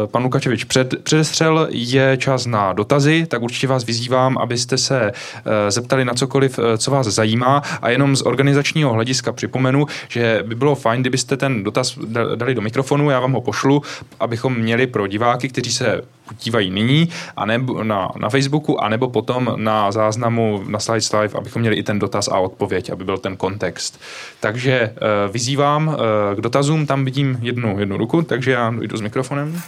[0.07, 5.71] pan Lukačevič před, předestřel, je čas na dotazy, tak určitě vás vyzývám, abyste se e,
[5.71, 7.63] zeptali na cokoliv, co vás zajímá.
[7.83, 11.99] A jenom z organizačního hlediska připomenu, že by bylo fajn, kdybyste ten dotaz
[12.35, 13.83] dali do mikrofonu, já vám ho pošlu,
[14.21, 16.03] abychom měli pro diváky, kteří se
[16.41, 21.61] dívají nyní a nebo na, na Facebooku, anebo potom na záznamu na Slides Live, abychom
[21.61, 24.01] měli i ten dotaz a odpověď, aby byl ten kontext.
[24.41, 25.95] Takže uh, vyzývám uh,
[26.35, 29.61] k dotazům, tam vidím jednu, jednu ruku, takže já jdu s mikrofonem.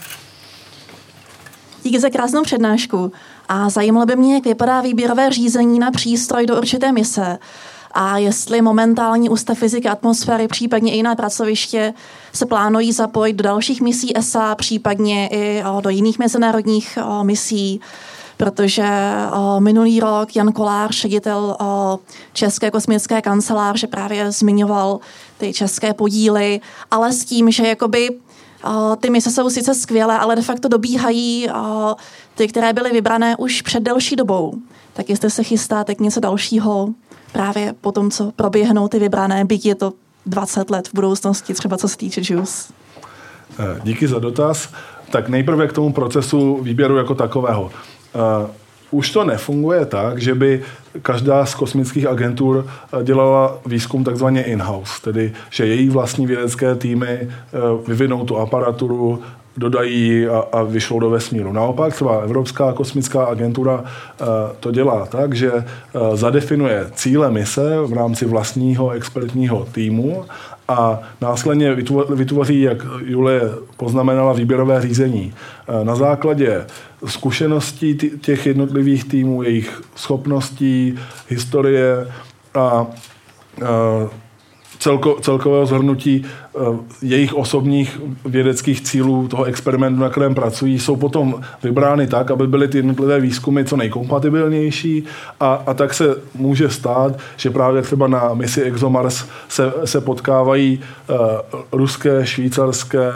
[1.83, 3.11] Díky za krásnou přednášku.
[3.49, 7.37] A zajímalo by mě, jak vypadá výběrové řízení na přístroj do určité mise
[7.95, 11.93] a jestli momentální Ústav fyziky atmosféry, případně i na pracoviště
[12.33, 17.81] se plánují zapojit do dalších misí ESA, případně i do jiných mezinárodních misí
[18.37, 18.87] protože
[19.33, 21.99] o, minulý rok Jan Kolář, ředitel o,
[22.33, 24.99] České kosmické kanceláře, právě zmiňoval
[25.37, 26.61] ty české podíly,
[26.91, 28.09] ale s tím, že jakoby
[28.63, 31.49] o, ty mise jsou sice skvělé, ale de facto dobíhají
[32.35, 34.53] ty, které byly vybrané už před delší dobou.
[34.93, 36.89] Tak jestli se chystáte k něco dalšího,
[37.31, 39.93] právě po tom, co proběhnou ty vybrané, byť je to
[40.25, 42.21] 20 let v budoucnosti, třeba co se týče.
[43.59, 44.69] Eh, díky za dotaz.
[45.09, 47.71] Tak nejprve k tomu procesu výběru jako takového.
[48.15, 48.49] Uh,
[48.91, 50.61] už to nefunguje tak, že by
[51.01, 57.29] každá z kosmických agentur eh, dělala výzkum takzvaně in-house, tedy že její vlastní vědecké týmy
[57.87, 59.21] vyvinou tu aparaturu,
[59.57, 61.53] dodají a, a vyšlou do vesmíru.
[61.53, 63.83] Naopak třeba Evropská kosmická agentura
[64.59, 65.51] to dělá tak, že
[66.13, 70.25] zadefinuje cíle mise v rámci vlastního expertního týmu
[70.67, 71.75] a následně
[72.09, 73.41] vytvoří, jak Julie
[73.77, 75.33] poznamenala, výběrové řízení.
[75.69, 76.65] Uh, na základě
[77.05, 80.99] zkušeností těch jednotlivých týmů, jejich schopností,
[81.29, 82.07] historie
[82.53, 82.87] a
[84.79, 86.59] celko, celkového zhrnutí eh,
[87.01, 92.67] jejich osobních vědeckých cílů toho experimentu, na kterém pracují, jsou potom vybrány tak, aby byly
[92.67, 95.03] ty jednotlivé výzkumy co nejkompatibilnější
[95.39, 100.79] a, a tak se může stát, že právě třeba na misi ExoMars se, se potkávají
[101.09, 101.15] uh,
[101.71, 103.09] ruské, švýcarské,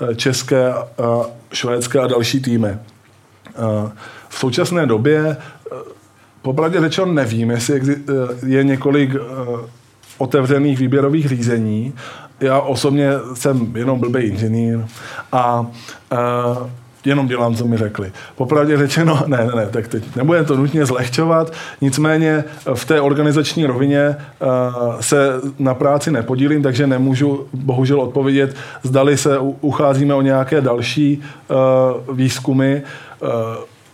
[0.00, 2.68] uh, české, uh, švédské a další týmy.
[2.68, 3.90] Uh,
[4.28, 5.36] v současné době
[6.42, 7.80] popravdě řečeno nevím, jestli
[8.46, 9.10] je několik
[10.18, 11.94] otevřených výběrových řízení.
[12.40, 14.78] Já osobně jsem jenom blbý inženýr
[15.32, 16.68] a uh,
[17.04, 18.12] jenom dělám, co mi řekli.
[18.36, 22.44] Popravdě řečeno, ne, ne, ne, tak teď nebudeme to nutně zlehčovat, nicméně
[22.74, 29.38] v té organizační rovině uh, se na práci nepodílím, takže nemůžu bohužel odpovědět, zdali se
[29.60, 31.22] ucházíme o nějaké další
[32.08, 32.82] uh, výzkumy.
[33.22, 33.28] Uh,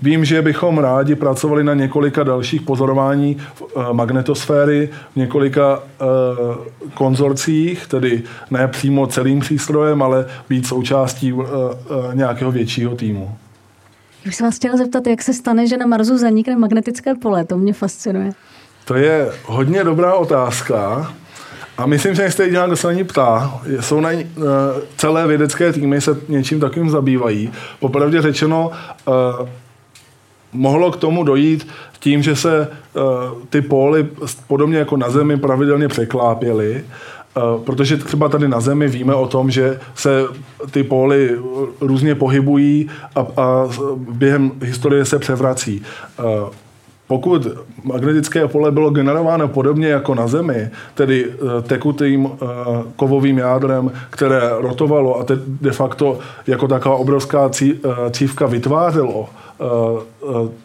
[0.02, 6.56] Vím, že bychom rádi pracovali na několika dalších pozorování eh, magnetosféry, v několika uh,
[6.94, 11.44] konzorcích, tedy ne přímo celým přístrojem, ale být součástí uh,
[12.14, 13.36] nějakého většího týmu.
[14.24, 17.44] Já bych se vás chtěla zeptat, jak se stane, že na Marsu zanikne magnetické pole,
[17.44, 18.32] to mě fascinuje.
[18.84, 21.12] To je hodně dobrá otázka.
[21.78, 23.60] A myslím, že jste nějak se na ní ptá.
[23.80, 24.26] Jsou na ní,
[24.96, 27.52] celé vědecké týmy se něčím takovým zabývají.
[27.80, 28.70] Popravdě řečeno,
[30.52, 31.66] mohlo k tomu dojít
[31.98, 33.02] tím, že se uh,
[33.50, 34.06] ty póly
[34.46, 36.84] podobně jako na Zemi pravidelně překlápěly
[37.64, 40.24] protože třeba tady na Zemi víme o tom, že se
[40.70, 41.38] ty póly
[41.80, 45.82] různě pohybují a, a během historie se převrací.
[47.06, 47.46] Pokud
[47.84, 52.46] magnetické pole bylo generováno podobně jako na Zemi, tedy eh, tekutým eh,
[52.96, 57.76] kovovým jádrem, které rotovalo a de facto jako taková obrovská eh,
[58.10, 59.28] cívka vytvářelo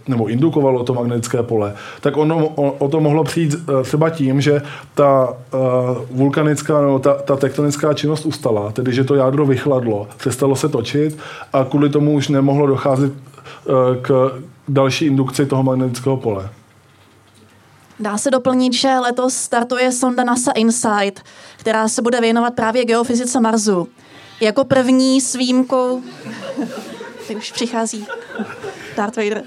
[0.08, 4.62] nebo indukovalo to magnetické pole, tak ono, o to mohlo přijít třeba tím, že
[4.96, 5.34] ta
[6.12, 11.18] vulkanická nebo ta, ta tektonická činnost ustala, tedy že to jádro vychladlo, přestalo se točit
[11.54, 13.14] a kvůli tomu už nemohlo docházet
[14.02, 14.32] k
[14.68, 16.50] další indukci toho magnetického pole.
[18.00, 21.24] Dá se doplnit, že letos startuje sonda NASA InSight,
[21.58, 23.88] která se bude věnovat právě geofyzice Marsu.
[24.42, 26.02] Jako první s výjimkou...
[27.28, 28.06] Teď už přichází
[28.98, 29.44] Darth Vader.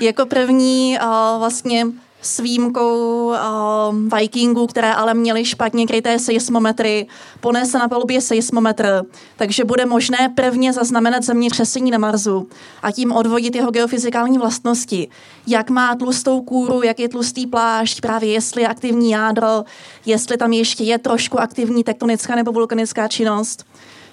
[0.00, 0.98] Jako první
[1.38, 1.86] vlastně
[2.22, 7.06] s výjimkou uh, Vikingů, které ale měly špatně kryté seismometry,
[7.40, 9.02] ponese na palubě seismometr,
[9.36, 12.48] takže bude možné prvně zaznamenat zemětřesení na Marsu
[12.82, 15.08] a tím odvodit jeho geofyzikální vlastnosti.
[15.46, 19.64] Jak má tlustou kůru, jak je tlustý plášť, právě jestli je aktivní jádro,
[20.06, 23.64] jestli tam ještě je trošku aktivní tektonická nebo vulkanická činnost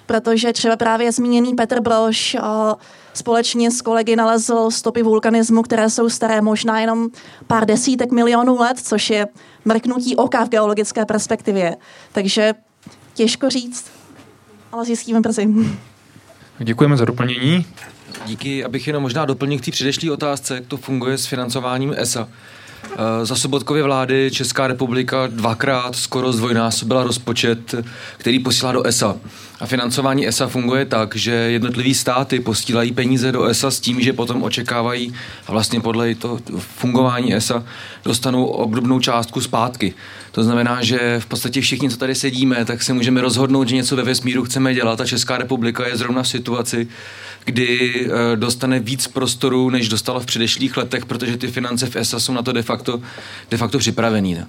[0.08, 2.36] protože třeba právě zmíněný Petr Broš
[3.14, 7.08] společně s kolegy nalezl stopy vulkanismu, které jsou staré možná jenom
[7.46, 9.26] pár desítek milionů let, což je
[9.64, 11.76] mrknutí oka v geologické perspektivě.
[12.12, 12.54] Takže
[13.14, 13.84] těžko říct,
[14.72, 15.48] ale zjistíme brzy.
[16.58, 17.66] Děkujeme za doplnění.
[18.26, 22.28] Díky, abych jenom možná doplnil k té předešlé otázce, jak to funguje s financováním ESA.
[22.84, 27.74] Eh, za Sobotkově vlády Česká republika dvakrát skoro zdvojnásobila rozpočet,
[28.16, 29.16] který posílá do ESA.
[29.60, 34.12] A financování ESA funguje tak, že jednotlivé státy posílají peníze do ESA s tím, že
[34.12, 35.14] potom očekávají
[35.46, 37.64] a vlastně podle to fungování ESA
[38.04, 39.94] dostanou obdobnou částku zpátky.
[40.32, 43.96] To znamená, že v podstatě všichni, co tady sedíme, tak se můžeme rozhodnout, že něco
[43.96, 46.88] ve vesmíru chceme dělat a Česká republika je zrovna v situaci,
[47.44, 52.20] kdy eh, dostane víc prostoru, než dostala v předešlých letech, protože ty finance v ESA
[52.20, 53.00] jsou na to de facto,
[53.50, 54.36] de facto připravený.
[54.38, 54.44] Eh,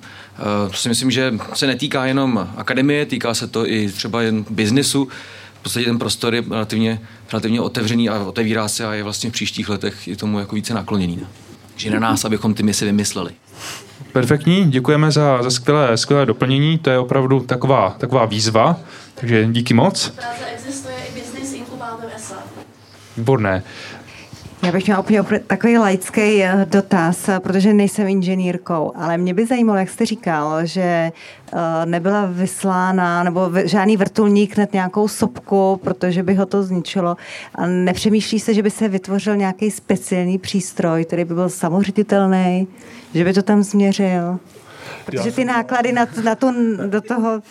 [0.72, 5.08] to si myslím, že se netýká jenom akademie, týká se to i třeba jen biznesu.
[5.60, 9.34] V podstatě ten prostor je relativně, relativně otevřený a otevírá se a je vlastně v
[9.34, 11.20] příštích letech je tomu jako více nakloněný.
[11.76, 13.32] Že na nás, abychom ty misi vymysleli.
[14.12, 18.80] Perfektní, děkujeme za, za skvělé, skvělé doplnění, to je opravdu taková, taková výzva,
[19.16, 20.14] takže díky moc.
[20.54, 22.36] existuje i business inkubátor ESA.
[23.20, 23.64] Výborné.
[24.64, 29.46] Já bych měla úplně takový laický eh, dotaz, eh, protože nejsem inženýrkou, ale mě by
[29.46, 31.12] zajímalo, jak jste říkal, že eh,
[31.86, 37.18] nebyla vyslána, nebo žádný vrtulník net nějakou sopku, protože by ho to zničilo.
[37.56, 42.68] A nepřemýšlí se, že by se vytvořil nějaký speciální přístroj, který by byl samořititelný,
[43.14, 44.40] že by to tam změřil?
[45.06, 46.54] Protože ty náklady na, na to,
[46.88, 47.42] do toho,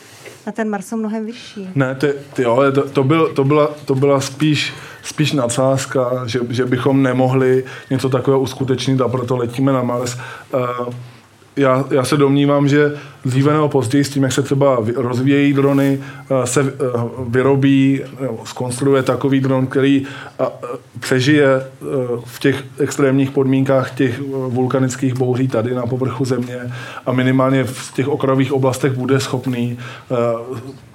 [0.47, 1.69] na ten Mars jsou mnohem vyšší.
[1.75, 4.73] Ne, ty, ty jo, to, to, byl, to, byla, to byla spíš
[5.09, 10.17] spíš nadsázka, že, že bychom nemohli něco takového uskutečnit a proto letíme na Mars.
[10.55, 10.61] Uh,
[11.59, 12.93] já, já se domnívám, že
[13.25, 16.01] dříve nebo později s tím, jak se třeba rozvíjejí drony,
[16.31, 16.73] eh, se eh,
[17.29, 18.01] vyrobí,
[18.45, 20.07] skonstruuje takový dron, který
[21.01, 21.47] přežije
[22.25, 26.59] v těch extrémních podmínkách těch vulkanických bouří tady na povrchu země
[27.07, 29.79] a minimálně v těch okrajových oblastech bude schopný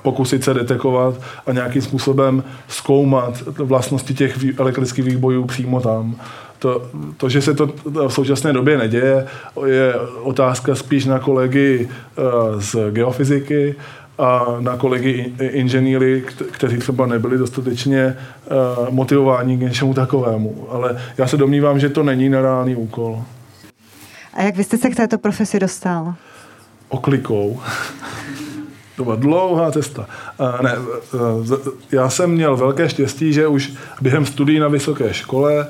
[0.03, 1.15] pokusit se detekovat
[1.47, 6.15] a nějakým způsobem zkoumat vlastnosti těch elektrických výbojů přímo tam.
[6.63, 6.81] To,
[7.17, 7.69] to, že se to
[8.07, 9.25] v současné době neděje,
[9.65, 12.21] je otázka spíš na kolegy eh,
[12.57, 13.75] z geofyziky
[14.17, 18.15] a na kolegy inženýry, kteří třeba nebyli dostatečně eh,
[18.89, 20.67] motivováni k něčemu takovému.
[20.69, 23.23] Ale já se domnívám, že to není nereálný úkol.
[24.33, 26.13] A jak vy jste se k této profesi dostal?
[26.89, 27.61] Oklikou.
[28.95, 30.07] To byla dlouhá cesta.
[30.39, 30.75] Uh, ne,
[31.91, 35.67] já jsem měl velké štěstí, že už během studií na vysoké škole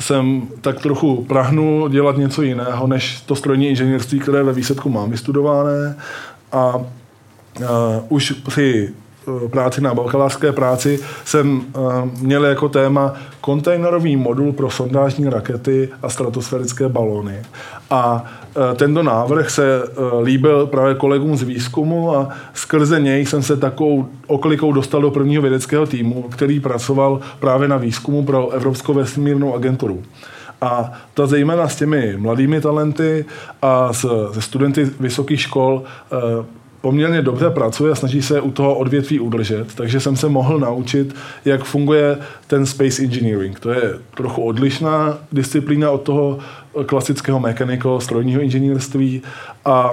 [0.00, 5.10] jsem tak trochu prahnul dělat něco jiného, než to strojní inženýrství, které ve výsledku mám
[5.10, 5.96] vystudované.
[6.52, 6.80] A
[8.08, 8.94] už při
[9.28, 11.78] Eh, práci na bakalářské práci jsem eh,
[12.20, 17.42] měl jako téma kontejnerový modul pro sondážní rakety a stratosférické balóny.
[17.90, 18.24] A
[18.76, 19.82] tento návrh se
[20.22, 25.42] líbil právě kolegům z výzkumu a skrze něj jsem se takovou oklikou dostal do prvního
[25.42, 30.02] vědeckého týmu, který pracoval právě na výzkumu pro Evropskou vesmírnou agenturu.
[30.60, 33.24] A to zejména s těmi mladými talenty
[33.62, 35.82] a se studenty vysokých škol
[36.80, 41.14] poměrně dobře pracuje a snaží se u toho odvětví udržet, takže jsem se mohl naučit,
[41.44, 43.60] jak funguje ten space engineering.
[43.60, 46.38] To je trochu odlišná disciplína od toho
[46.86, 49.22] klasického mechanical, strojního inženýrství
[49.64, 49.92] a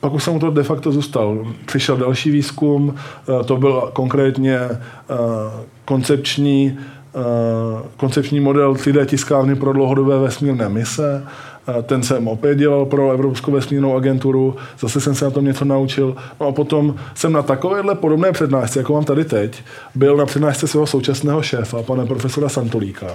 [0.00, 1.46] pak už jsem u toho de facto zůstal.
[1.66, 4.78] Přišel další výzkum, eh, to byl konkrétně eh,
[5.84, 6.78] koncepční,
[7.96, 11.24] koncepční model 3D tiskárny pro dlouhodobé vesmírné mise.
[11.82, 16.16] Ten jsem opět dělal pro Evropskou vesmírnou agenturu, zase jsem se na tom něco naučil.
[16.40, 19.62] No a potom jsem na takovéhle podobné přednášce, jako mám tady teď,
[19.94, 23.06] byl na přednášce svého současného šéfa, pana profesora Santolíka.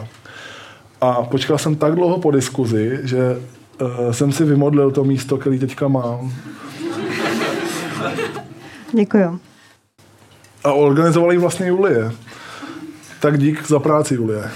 [1.01, 3.37] A počkal jsem tak dlouho po diskuzi, že
[3.81, 6.33] uh, jsem si vymodlil to místo, které teďka mám.
[8.93, 9.39] Děkuji.
[10.63, 12.11] A organizovali vlastně Julie.
[13.19, 14.51] Tak dík za práci, Julie.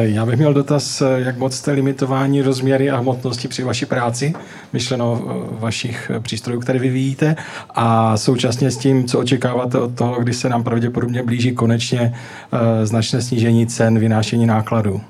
[0.00, 4.34] Já bych měl dotaz, jak moc jste limitování rozměry a hmotnosti při vaší práci,
[4.72, 5.22] myšleno
[5.60, 7.36] vašich přístrojů, které vyvíjíte,
[7.74, 12.14] a současně s tím, co očekáváte od toho, kdy se nám pravděpodobně blíží konečně
[12.52, 15.00] eh, značné snížení cen, vynášení nákladů.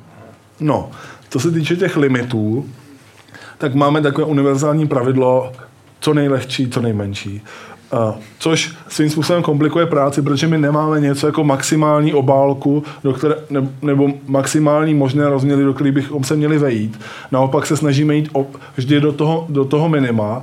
[0.61, 0.91] No,
[1.29, 2.67] co se týče těch limitů,
[3.59, 5.53] tak máme takové univerzální pravidlo,
[6.01, 7.43] co nejlehčí, co nejmenší.
[8.39, 13.69] Což svým způsobem komplikuje práci, protože my nemáme něco jako maximální obálku, do které, ne,
[13.83, 17.01] nebo maximální možné rozměry, do kterých bychom se měli vejít.
[17.33, 18.31] Naopak se snažíme jít
[18.77, 20.43] vždy do toho, do toho minima,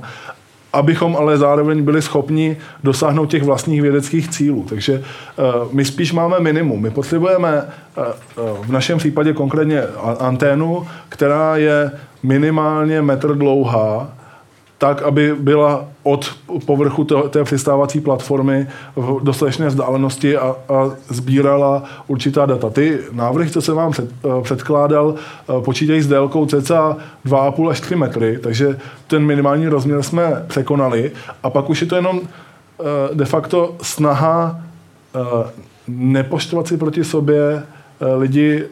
[0.72, 4.66] abychom ale zároveň byli schopni dosáhnout těch vlastních vědeckých cílů.
[4.68, 6.82] Takže uh, my spíš máme minimum.
[6.82, 8.04] My potřebujeme uh,
[8.44, 9.82] uh, v našem případě konkrétně
[10.18, 11.90] anténu, která je
[12.22, 14.17] minimálně metr dlouhá,
[14.78, 16.34] tak, aby byla od
[16.66, 18.66] povrchu té přistávací platformy
[18.96, 22.70] v dostatečné vzdálenosti a, a sbírala určitá data.
[22.70, 27.80] Ty návrhy, co jsem vám před, eh, předkládal, eh, počítají s délkou cca 2,5 až
[27.80, 31.12] 3 metry, takže ten minimální rozměr jsme překonali
[31.42, 34.60] a pak už je to jenom eh, de facto snaha
[35.88, 37.62] nepoštovat si proti sobě
[38.16, 38.64] lidi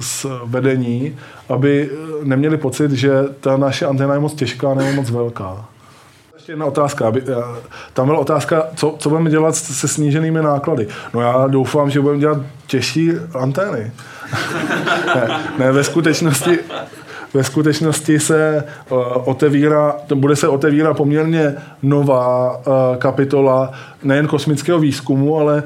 [0.00, 1.16] z vedení,
[1.48, 5.64] aby eh, neměli pocit, že ta naše antena je moc těžká nebo moc velká.
[6.34, 7.08] Ještě jedna otázka.
[7.08, 7.22] Aby,
[7.92, 10.88] tam byla otázka, co, co budeme dělat se sníženými náklady.
[11.14, 13.92] No já doufám, že budeme dělat těžší antény.
[15.14, 16.58] ne, ne, ve skutečnosti
[17.34, 22.62] ve skutečnosti se uh, otevírá, bude se otevírat poměrně nová uh,
[22.98, 23.72] kapitola
[24.02, 25.62] nejen kosmického výzkumu, ale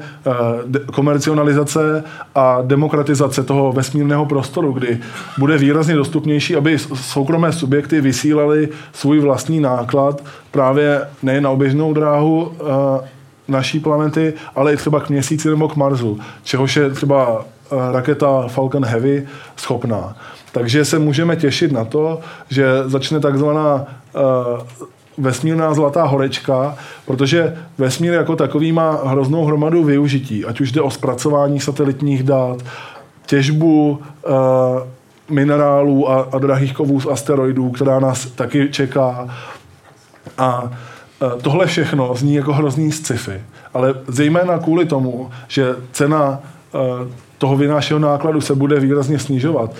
[0.65, 2.03] de- komercionalizace
[2.35, 4.99] a demokratizace toho vesmírného prostoru, kdy
[5.37, 12.51] bude výrazně dostupnější, aby soukromé subjekty vysílali svůj vlastní náklad právě nejen na oběžnou dráhu
[13.47, 17.45] naší planety, ale i třeba k měsíci nebo k Marsu, čehož je třeba
[17.91, 20.15] raketa Falcon Heavy schopná.
[20.51, 22.19] Takže se můžeme těšit na to,
[22.49, 23.81] že začne takzvaná uh,
[25.17, 30.91] vesmírná zlatá horečka, protože vesmír jako takový má hroznou hromadu využití, ať už jde o
[30.91, 32.57] zpracování satelitních dat,
[33.25, 34.33] těžbu uh,
[35.29, 39.27] minerálů a, a drahých kovů z asteroidů, která nás taky čeká.
[40.37, 40.71] A
[41.41, 43.41] tohle všechno zní jako hrozný sci-fi,
[43.73, 46.39] ale zejména kvůli tomu, že cena
[47.37, 49.71] toho vynášeho nákladu se bude výrazně snižovat,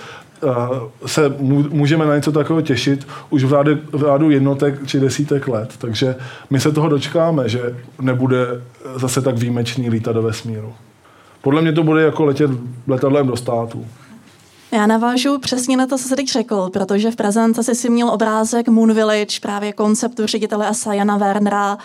[1.06, 1.34] se
[1.70, 5.74] můžeme na něco takového těšit už v řádu, v řádu jednotek či desítek let.
[5.78, 6.16] Takže
[6.50, 8.46] my se toho dočkáme, že nebude
[8.96, 10.74] zase tak výjimečný lítat do vesmíru.
[11.42, 12.50] Podle mě to bude jako letět
[12.86, 13.86] letadlem do státu.
[14.72, 18.68] Já navážu přesně na to, co jsi teď řekl, protože v prezentaci si měl obrázek
[18.68, 21.78] Moon Village, právě konceptu ředitele ASA Jana Wernera,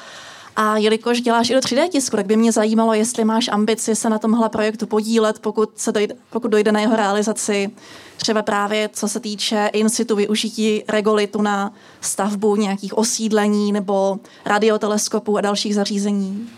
[0.62, 4.10] a jelikož děláš i do 3D tisku, tak by mě zajímalo, jestli máš ambici se
[4.10, 7.70] na tomhle projektu podílet, pokud, se dojde, pokud dojde na jeho realizaci,
[8.18, 15.38] třeba právě co se týče in situ využití regolitu na stavbu nějakých osídlení nebo radioteleskopů
[15.38, 16.50] a dalších zařízení.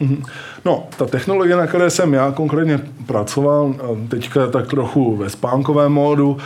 [0.00, 0.22] Mhm.
[0.64, 3.74] No, ta technologie, na které jsem já konkrétně pracoval,
[4.08, 6.36] teďka tak trochu ve spánkovém módu,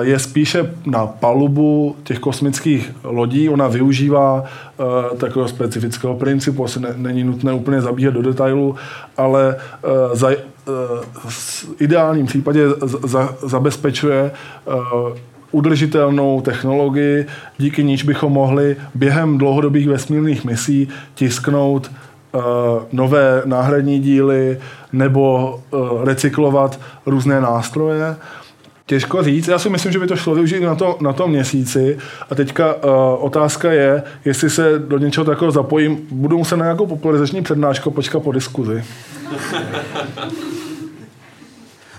[0.00, 3.48] je spíše na palubu těch kosmických lodí.
[3.48, 4.44] Ona využívá
[5.18, 8.76] takového specifického principu, asi není nutné úplně zabíhat do detailu,
[9.16, 9.56] ale
[10.12, 10.30] za,
[11.28, 12.64] v ideálním případě
[13.04, 14.30] za, zabezpečuje
[15.50, 17.26] udržitelnou technologii,
[17.58, 21.90] díky níž bychom mohli během dlouhodobých vesmírných misí tisknout
[22.32, 22.42] uh,
[22.92, 24.58] nové náhradní díly
[24.92, 28.16] nebo uh, recyklovat různé nástroje.
[28.86, 29.48] Těžko říct.
[29.48, 31.98] Já si myslím, že by to šlo využít na, to, na tom měsíci.
[32.30, 32.80] A teďka uh,
[33.24, 35.98] otázka je, jestli se do něčeho takového zapojím.
[36.10, 38.84] Budu muset na nějakou popularizační přednášku počkat po diskuzi.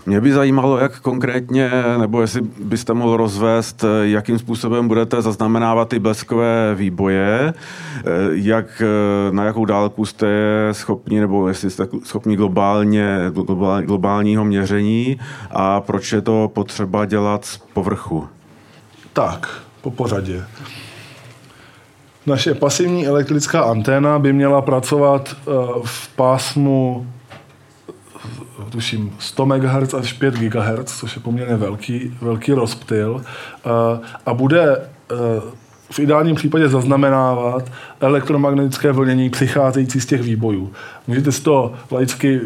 [0.10, 6.00] Mě by zajímalo, jak konkrétně, nebo jestli byste mohl rozvést, jakým způsobem budete zaznamenávat ty
[6.00, 7.54] bleskové výboje,
[8.32, 8.82] jak,
[9.32, 10.28] na jakou dálku jste
[10.72, 13.18] schopni, nebo jestli jste schopni globálně,
[13.86, 15.20] globálního měření
[15.52, 18.28] a proč je to potřeba dělat z povrchu?
[19.14, 20.44] Tak, po pořadě.
[22.26, 25.52] naše pasivní elektrická anténa by měla pracovat eh,
[25.84, 27.08] v pásmu
[28.70, 33.70] tuším 100 MHz až 5 GHz, což je poměrně velký, velký rozptyl eh,
[34.26, 35.16] a bude eh,
[35.92, 40.74] v ideálním případě zaznamenávat elektromagnetické vlnění přicházející z těch výbojů.
[41.08, 42.42] Můžete si to laicky,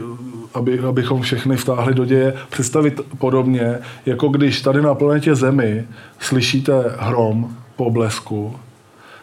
[0.54, 5.88] aby, abychom všechny vtáhli do děje, představit podobně, jako když tady na planetě Zemi
[6.20, 8.56] slyšíte hrom po blesku,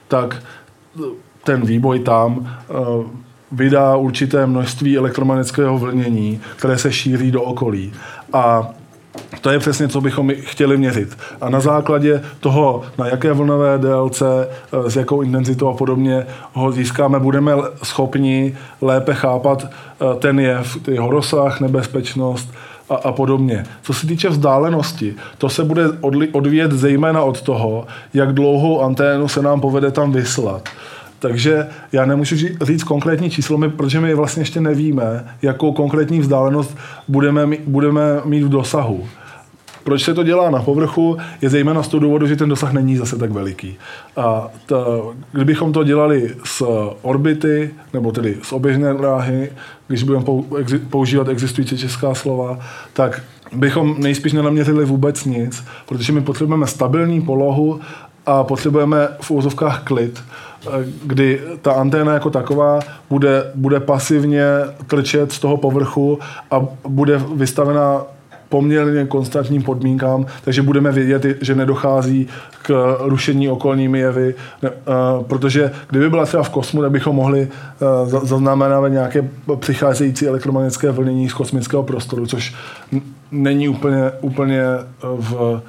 [0.08, 0.42] tak
[1.44, 3.04] ten výboj tam uh,
[3.52, 7.92] vydá určité množství elektromagnetického vlnění, které se šíří do okolí.
[8.32, 8.70] A
[9.40, 11.18] to je přesně, co bychom chtěli měřit.
[11.40, 16.72] A na základě toho, na jaké vlnové délce, eh, s jakou intenzitou a podobně ho
[16.72, 22.50] získáme, budeme schopni lépe chápat eh, ten jev, jeho rozsah, nebezpečnost
[22.90, 23.64] a, a podobně.
[23.82, 25.84] Co se týče vzdálenosti, to se bude
[26.32, 30.68] odvíjet zejména od toho, jak dlouhou anténu se nám povede tam vyslat.
[31.20, 36.76] Takže já nemůžu říct konkrétní číslo, protože my vlastně ještě nevíme, jakou konkrétní vzdálenost
[37.08, 39.06] budeme, budeme mít v dosahu.
[39.84, 42.96] Proč se to dělá na povrchu, je zejména z toho důvodu, že ten dosah není
[42.96, 43.76] zase tak veliký.
[44.16, 44.76] A ta,
[45.32, 46.62] kdybychom to dělali z
[47.02, 49.50] orbity, nebo tedy z oběžné dráhy,
[49.88, 50.24] když budeme
[50.90, 52.58] používat existující česká slova,
[52.92, 57.80] tak bychom nejspíš nenaměřili vůbec nic, protože my potřebujeme stabilní polohu
[58.26, 60.22] a potřebujeme v úzovkách klid,
[61.04, 62.80] kdy ta anténa jako taková
[63.10, 64.44] bude, bude pasivně
[64.86, 66.18] trčet z toho povrchu
[66.50, 68.02] a bude vystavena
[68.48, 72.28] poměrně konstantním podmínkám, takže budeme vědět, že nedochází
[72.62, 77.48] k rušení okolními jevy, ne, uh, protože kdyby byla třeba v kosmu, tak bychom mohli
[78.02, 82.54] uh, zaznamenávat nějaké přicházející elektromagnetické vlnění z kosmického prostoru, což
[83.30, 84.62] není úplně, úplně
[85.02, 85.62] v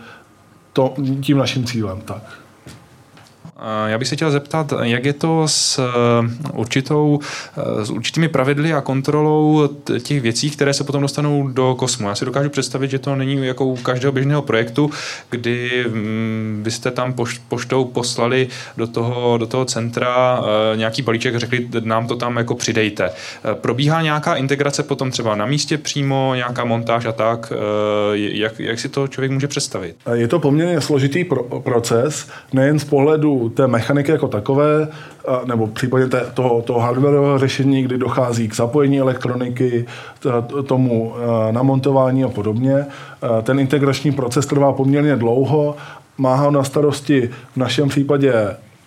[0.73, 2.01] to, tím naším cílem.
[2.05, 2.40] Tak.
[3.87, 7.19] Já bych se chtěl zeptat, jak je to s eh, určitou,
[7.57, 9.69] eh, s určitými pravidly a kontrolou
[10.03, 12.07] těch věcí, které se potom dostanou do kosmu.
[12.07, 14.91] Já si dokážu představit, že to není jako u každého běžného projektu,
[15.29, 17.15] kdy mm, byste tam
[17.47, 18.47] poštou poslali
[18.77, 23.09] do toho, do toho centra eh, nějaký balíček a řekli, nám to tam jako přidejte.
[23.53, 27.53] Probíhá nějaká integrace potom třeba na místě přímo, nějaká montáž a tak?
[28.13, 29.95] Jak, jak si to člověk může představit?
[30.13, 34.87] Je to poměrně složitý pro, proces, nejen z pohledu té mechaniky jako takové,
[35.45, 39.85] nebo v případě té, toho, toho hardwareového řešení, kdy dochází k zapojení elektroniky,
[40.67, 41.13] tomu
[41.51, 42.85] namontování a podobně.
[43.43, 45.75] Ten integrační proces trvá poměrně dlouho,
[46.17, 48.33] má ho na starosti v našem případě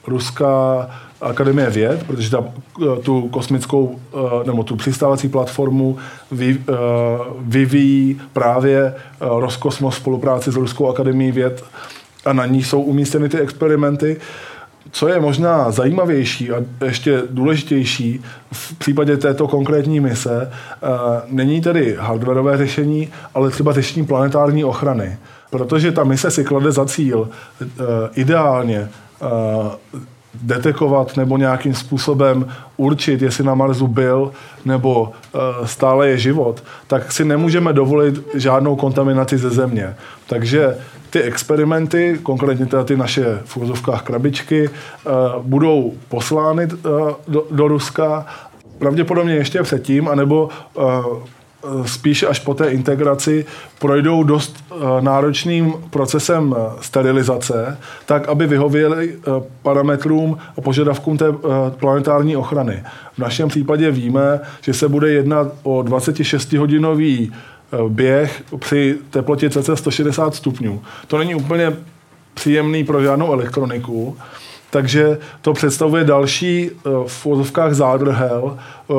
[0.07, 0.91] Ruská
[1.21, 2.45] akademie věd, protože ta,
[3.03, 3.99] tu kosmickou
[4.47, 5.97] nebo tu přistávací platformu
[6.33, 6.61] vy,
[7.41, 11.65] vyvíjí právě Roskosmos v spolupráci s Ruskou akademií věd
[12.25, 14.17] a na ní jsou umístěny ty experimenty.
[14.91, 18.22] Co je možná zajímavější a ještě důležitější
[18.53, 20.87] v případě této konkrétní mise, eh,
[21.28, 25.18] není tedy hardwareové řešení, ale třeba řešení planetární ochrany.
[25.51, 27.28] Protože ta mise si klade za cíl
[27.62, 27.66] eh,
[28.14, 29.26] ideálně eh,
[30.43, 34.32] detekovat nebo nějakým způsobem určit, jestli na Marsu byl
[34.64, 35.12] nebo
[35.64, 39.95] stále je život, tak si nemůžeme dovolit žádnou kontaminaci ze Země.
[40.26, 40.76] Takže
[41.15, 45.11] ty experimenty, konkrétně teda ty naše v úzovkách krabičky, eh,
[45.43, 46.89] budou poslány eh,
[47.29, 48.27] do, do Ruska.
[48.79, 50.49] Pravděpodobně ještě předtím, anebo
[51.65, 53.47] eh, spíše až po té integraci
[53.79, 54.65] projdou dost
[55.01, 59.15] náročným procesem sterilizace, tak aby vyhověly
[59.62, 61.25] parametrům a požadavkům té
[61.71, 62.83] planetární ochrany.
[63.15, 67.33] V našem případě víme, že se bude jednat o 26-hodinový
[67.75, 70.83] Eh, běh při teplotě cca 160 stupňů.
[71.07, 71.73] To není úplně
[72.35, 74.17] příjemný pro žádnou elektroniku,
[74.71, 78.57] takže to představuje další eh, v vozovkách zádrhel
[78.91, 78.95] eh,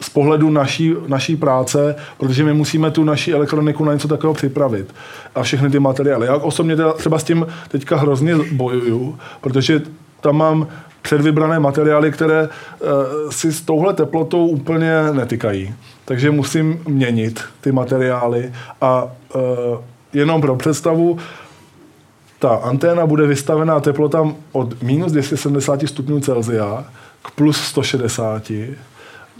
[0.00, 4.94] z pohledu naší, naší práce, protože my musíme tu naší elektroniku na něco takového připravit
[5.34, 6.26] a všechny ty materiály.
[6.26, 9.82] Já osobně teda třeba s tím teďka hrozně bojuju, protože
[10.20, 10.66] tam mám
[11.02, 12.48] předvybrané materiály, které
[13.30, 15.74] si s touhle teplotou úplně netykají
[16.04, 19.38] takže musím měnit ty materiály a e,
[20.12, 21.18] jenom pro představu,
[22.38, 26.84] ta anténa bude vystavená teplotám od minus 270 stupňů Celsia
[27.22, 28.52] k plus 160.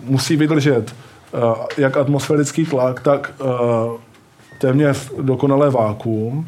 [0.03, 3.45] Musí vydržet e, jak atmosférický tlak, tak e,
[4.61, 6.47] téměř dokonalé vákuum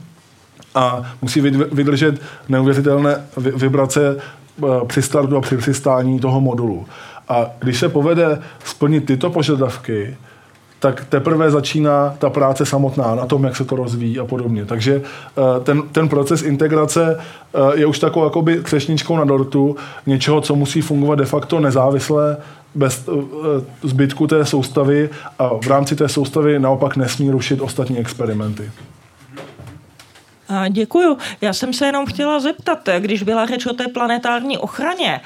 [0.74, 1.40] a musí
[1.72, 6.86] vydržet neuvěřitelné vibrace e, při startu a při přistání toho modulu.
[7.28, 10.16] A když se povede splnit tyto požadavky,
[10.78, 14.64] tak teprve začíná ta práce samotná na tom, jak se to rozvíjí a podobně.
[14.64, 19.76] Takže eh, ten, ten proces integrace eh, je už takovou jakoby křešničkou na dortu
[20.06, 22.36] něčeho, co musí fungovat de facto nezávisle
[22.76, 23.08] bez
[23.82, 28.70] zbytku té soustavy a v rámci té soustavy naopak nesmí rušit ostatní experimenty.
[30.70, 31.18] Děkuju.
[31.40, 35.20] Já jsem se jenom chtěla zeptat, když byla řeč o té planetární ochraně,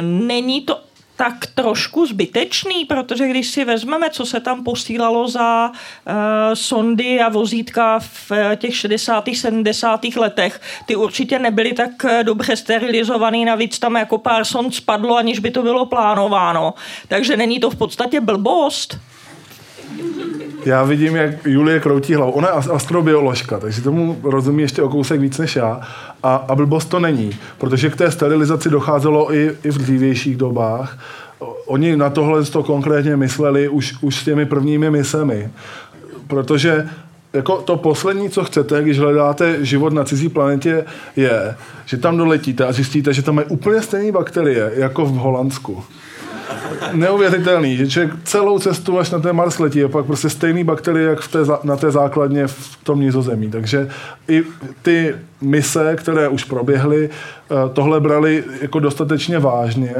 [0.00, 0.80] není to
[1.16, 6.14] tak trošku zbytečný, protože když si vezmeme, co se tam posílalo za uh,
[6.54, 9.28] sondy a vozítka v uh, těch 60.
[9.34, 10.04] 70.
[10.04, 15.38] letech, ty určitě nebyly tak uh, dobře sterilizovaný, navíc tam jako pár sond spadlo, aniž
[15.38, 16.74] by to bylo plánováno.
[17.08, 18.98] Takže není to v podstatě blbost?
[20.64, 22.32] Já vidím, jak Julie kroutí hlavu.
[22.32, 25.80] Ona je astrobioložka, takže tomu rozumí ještě o kousek víc než já.
[26.22, 30.98] A, a blbost to není, protože k té sterilizaci docházelo i, i v dřívějších dobách.
[31.66, 35.50] Oni na tohle to konkrétně mysleli už, už s těmi prvními misemi.
[36.26, 36.88] Protože
[37.32, 40.84] jako to poslední, co chcete, když hledáte život na cizí planetě,
[41.16, 41.54] je,
[41.84, 45.84] že tam doletíte a zjistíte, že tam mají úplně stejné bakterie, jako v Holandsku
[46.92, 51.08] neuvěřitelný, že člověk celou cestu až na ten Mars letí a pak prostě stejný bakterie,
[51.08, 53.50] jak v té, na té základně v tom nizozemí.
[53.50, 53.88] Takže
[54.28, 54.42] i
[54.82, 59.94] ty mise, které už proběhly, eh, tohle brali jako dostatečně vážně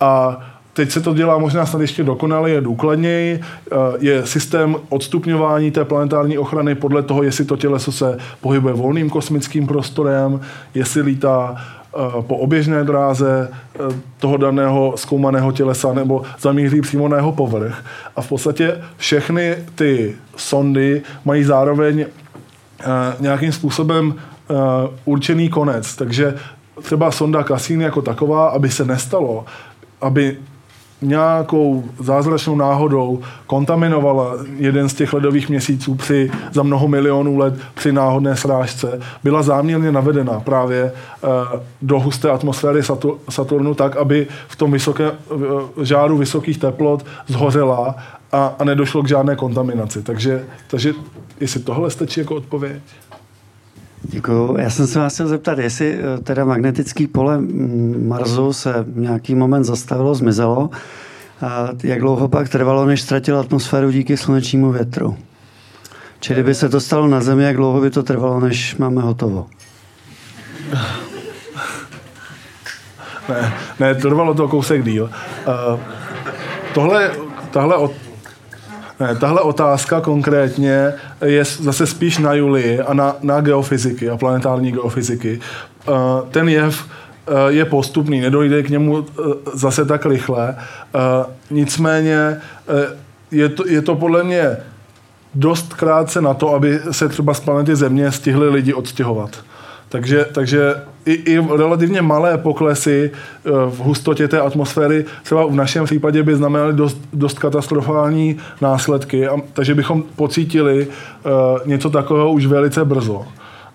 [0.00, 0.40] a
[0.76, 3.40] Teď se to dělá možná snad ještě dokonale, důkladněji.
[3.40, 9.10] Eh, je systém odstupňování té planetární ochrany podle toho, jestli to těleso se pohybuje volným
[9.10, 10.40] kosmickým prostorem,
[10.74, 11.56] jestli lítá
[12.20, 13.78] po oběžné dráze eh,
[14.18, 17.84] toho daného zkoumaného tělesa nebo zamíří přímo na jeho povrch.
[18.16, 22.84] A v podstatě všechny ty sondy mají zároveň eh,
[23.20, 24.14] nějakým způsobem
[25.04, 25.96] určený konec.
[25.96, 26.34] Takže
[26.82, 29.44] třeba sonda Cassini jako taková, aby se nestalo,
[30.00, 30.36] aby
[31.02, 37.92] nějakou zázračnou náhodou kontaminovala jeden z těch ledových měsíců při, za mnoho milionů let při
[37.92, 42.80] náhodné srážce, byla záměrně navedena právě uh, do husté atmosféry
[43.28, 47.94] Saturnu tak, aby v tom vysoké, uh, žáru vysokých teplot zhořela
[48.32, 50.02] a, a nedošlo k žádné kontaminaci.
[50.02, 50.92] Takže, takže
[51.40, 52.82] jestli tohle stačí jako odpověď?
[54.08, 54.56] Děkuji.
[54.58, 57.38] Já jsem se vás chtěl zeptat, jestli eh, teda magnetický pole
[57.98, 60.70] Marsu se nějaký moment zastavilo, zmizelo,
[61.40, 65.16] a jak dlouho pak trvalo, než ztratil atmosféru díky slunečnímu větru?
[66.20, 69.46] Čili kdyby se to stalo na Zemi, jak dlouho by to trvalo, než máme hotovo?
[73.28, 75.04] Ne, ne trvalo to kousek díl.
[75.04, 75.80] Uh,
[76.74, 77.10] tohle,
[77.50, 77.92] tahle od,
[79.00, 80.92] ne, tahle otázka konkrétně
[81.24, 85.40] je zase spíš na Julii a na, na geofyziky a planetární geofyziky.
[85.88, 85.94] Uh,
[86.30, 89.06] ten jev uh, je postupný, nedojde k němu
[89.54, 90.56] zase tak rychle.
[91.50, 92.40] Nicméně
[93.30, 94.56] je to, je to podle mě
[95.34, 99.30] dost krátce na to, aby se třeba z planety Země stihli lidi odstěhovat.
[99.96, 100.74] Takže, takže
[101.06, 106.36] i, i relativně malé poklesy eh, v hustotě té atmosféry třeba v našem případě by
[106.36, 113.26] znamenaly dost, dost katastrofální následky, a, takže bychom pocítili uh, něco takového už velice brzo.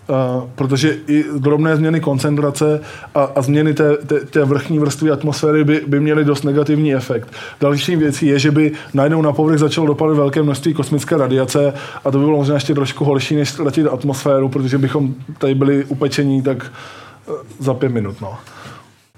[0.09, 2.81] Uh, protože i drobné změny koncentrace
[3.15, 7.27] a, a změny té, té, té vrchní vrstvy atmosféry by, by měly dost negativní efekt.
[7.61, 11.73] Další věcí je, že by najednou na povrch začalo dopadat velké množství kosmické radiace
[12.05, 15.85] a to by bylo možná ještě trošku horší, než ztratit atmosféru, protože bychom tady byli
[15.85, 16.71] upečení tak
[17.27, 18.21] uh, za pět minut.
[18.21, 18.37] No.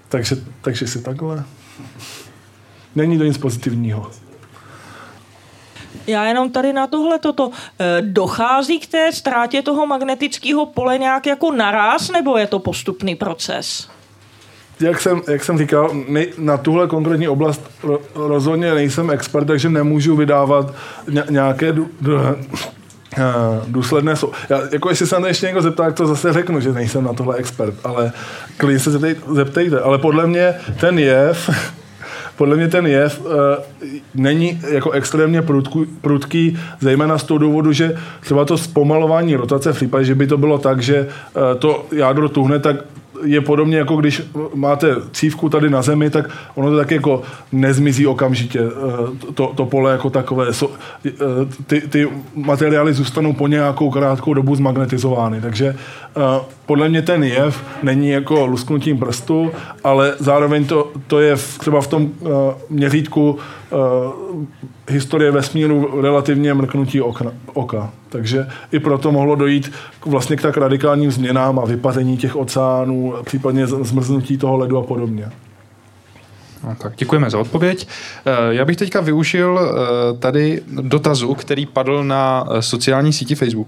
[0.09, 1.43] Takže, takže si takhle.
[2.95, 4.11] Není to nic pozitivního.
[6.07, 7.51] Já jenom tady na tohle toto.
[7.79, 13.15] E, dochází k té ztrátě toho magnetického pole nějak jako naraz, nebo je to postupný
[13.15, 13.87] proces?
[14.79, 19.69] Jak jsem, jak jsem říkal, nej, na tuhle konkrétní oblast ro, rozhodně nejsem expert, takže
[19.69, 20.73] nemůžu vydávat
[21.29, 21.81] nějaké d,
[23.67, 24.31] důsledné jsou.
[24.49, 27.03] Já, jako jestli se na to ještě někdo zeptá, tak to zase řeknu, že nejsem
[27.03, 28.11] na tohle expert, ale
[28.57, 29.79] klidně se zeptejte, zeptejte.
[29.79, 31.49] Ale podle mě ten jev
[32.37, 33.31] podle mě ten jev uh,
[34.15, 39.79] není jako extrémně prudký, prudký, zejména z toho důvodu, že třeba to zpomalování rotace v
[40.01, 42.75] že by to bylo tak, že uh, to jádro tuhne, tak
[43.25, 44.21] je podobně jako když
[44.55, 47.21] máte cívku tady na zemi, tak ono to tak jako
[47.51, 50.47] nezmizí okamžitě, eh, to, to pole jako takové.
[51.05, 51.11] Eh,
[51.67, 56.21] ty, ty materiály zůstanou po nějakou krátkou dobu zmagnetizovány, takže eh,
[56.65, 59.51] podle mě ten jev není jako lusknutím prstu,
[59.83, 62.09] ale zároveň to, to je v, třeba v tom
[62.69, 63.39] měřítku
[64.89, 67.89] historie vesmíru relativně mrknutí oka, oka.
[68.09, 73.13] Takže i proto mohlo dojít k, vlastně k tak radikálním změnám a vypaření těch oceánů,
[73.25, 75.29] případně zmrznutí toho ledu a podobně.
[76.63, 77.87] No, tak děkujeme za odpověď.
[78.25, 83.67] Eh, já bych teďka využil eh, tady dotazu, který padl na eh, sociální síti Facebook.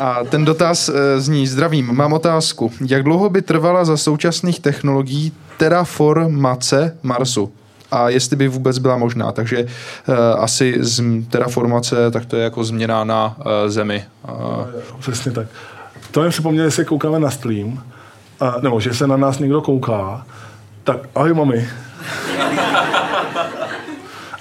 [0.00, 2.72] A ten dotaz zní, zdravím, mám otázku.
[2.86, 7.52] Jak dlouho by trvala za současných technologií terraformace Marsu?
[7.90, 9.32] A jestli by vůbec byla možná.
[9.32, 14.04] Takže uh, asi z terraformace, tak to je jako změna na uh, Zemi.
[14.28, 14.66] Uh.
[15.00, 15.46] Přesně tak.
[16.10, 20.26] To mi připomněl, jestli koukáme na stream, uh, nebo že se na nás někdo kouká,
[20.84, 21.68] tak ahoj mami.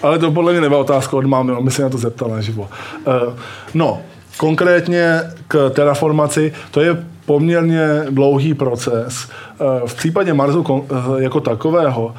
[0.03, 2.69] Ale to podle mě nebyla otázka od mámy, by se na to zeptal naživo.
[3.07, 3.33] Uh,
[3.73, 4.01] no,
[4.37, 9.29] konkrétně k terraformaci, to je poměrně dlouhý proces.
[9.29, 12.15] Eh, v případě Marsu eh, jako takového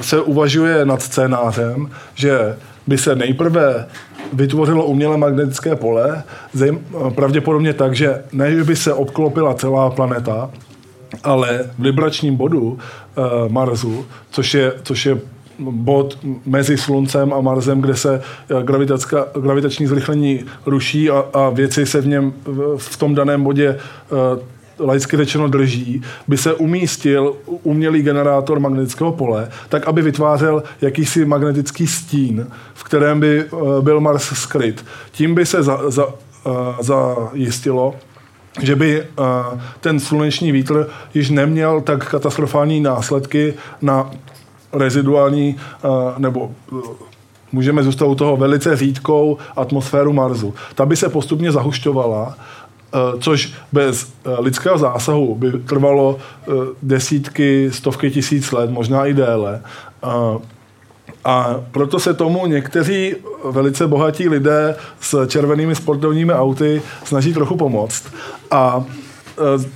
[0.00, 3.86] se uvažuje nad scénářem, že by se nejprve
[4.32, 6.22] vytvořilo umělé magnetické pole,
[7.14, 10.50] pravděpodobně tak, že ne, by se obklopila celá planeta,
[11.24, 12.78] ale v vibračním bodu
[13.48, 15.18] Marsu, což je, což je
[15.60, 18.62] bod mezi Sluncem a Marsem, kde se eh,
[19.40, 22.32] gravitační zrychlení ruší a, a věci se v něm
[22.76, 23.78] v, tom daném bodě
[24.10, 31.24] uh, laicky řečeno drží, by se umístil umělý generátor magnetického pole, tak aby vytvářel jakýsi
[31.24, 34.84] magnetický stín, v kterém by uh, byl Mars skryt.
[35.12, 36.06] Tím by se za, za,
[36.80, 37.94] zajistilo,
[38.62, 39.06] že by
[39.80, 44.10] ten sluneční vítr již neměl tak katastrofální následky na
[44.72, 46.80] reziduální uh, nebo uh,
[47.52, 50.54] můžeme zůstat u toho velice řídkou atmosféru Marsu.
[50.74, 52.36] Ta by se postupně zahušťovala,
[53.20, 56.18] což bez lidského zásahu by trvalo
[56.82, 59.62] desítky, stovky tisíc let, možná i déle.
[61.24, 63.14] A proto se tomu někteří
[63.50, 68.04] velice bohatí lidé s červenými sportovními auty snaží trochu pomoct.
[68.50, 68.84] A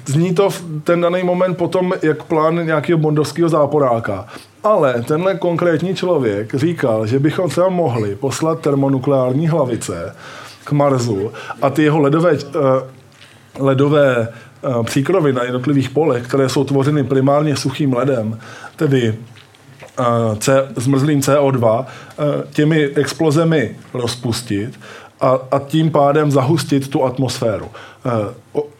[0.07, 4.27] zní to v ten daný moment potom jak plán nějakého bondovského záporáka.
[4.65, 10.15] Ale tenhle konkrétní člověk říkal, že bychom třeba mohli poslat termonukleární hlavice
[10.65, 12.39] k Marsu a ty jeho ledové, e,
[13.59, 14.29] ledové e,
[14.85, 18.39] příkrovy na jednotlivých polech, které jsou tvořeny primárně suchým ledem,
[18.77, 19.15] tedy
[20.39, 21.87] C, zmrzlým CO2
[22.53, 24.81] těmi explozemi rozpustit
[25.25, 27.67] a, a tím pádem zahustit tu atmosféru.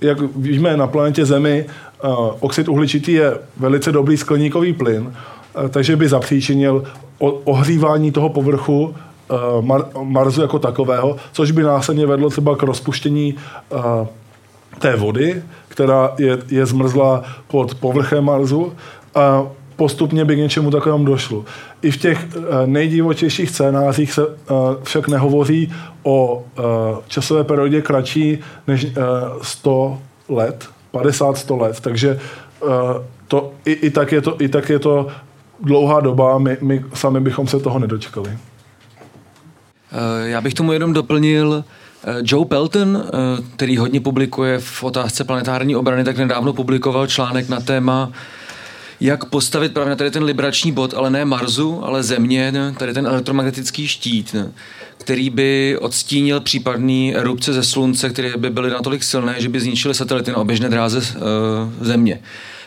[0.01, 1.67] Jak víme, na planetě Zemi
[2.41, 5.13] oxid uhličitý je velice dobrý skleníkový plyn,
[5.71, 6.85] takže by zapříčinil
[7.45, 8.95] ohřívání toho povrchu
[9.61, 13.35] Mar- Marsu jako takového, což by následně vedlo třeba k rozpuštění
[14.79, 18.73] té vody, která je, je zmrzla pod povrchem Marsu.
[19.15, 19.43] A
[19.77, 21.45] postupně by k něčemu takovému došlo.
[21.83, 24.53] I v těch eh, nejdivočejších scénářích se eh,
[24.83, 25.73] však nehovoří
[26.03, 26.63] o eh,
[27.09, 28.87] časové periodě kratší než
[29.43, 29.99] 100
[30.29, 32.21] let, 50-100 let, takže
[33.29, 35.07] to, i, i, tak je to, i tak je to
[35.61, 38.39] dlouhá doba, my, my sami bychom se toho nedočkali.
[40.25, 41.65] Já bych tomu jenom doplnil,
[42.23, 43.05] Joe Pelton,
[43.57, 48.13] který hodně publikuje v otázce planetární obrany, tak nedávno publikoval článek na téma
[49.05, 52.75] jak postavit právě na tady ten librační bod, ale ne Marsu, ale Země, ne?
[52.79, 54.53] tady ten elektromagnetický štít, ne?
[54.99, 59.95] který by odstínil případný erupce ze Slunce, které by byly natolik silné, že by zničily
[59.95, 62.21] satelity na oběžné dráze uh, Země.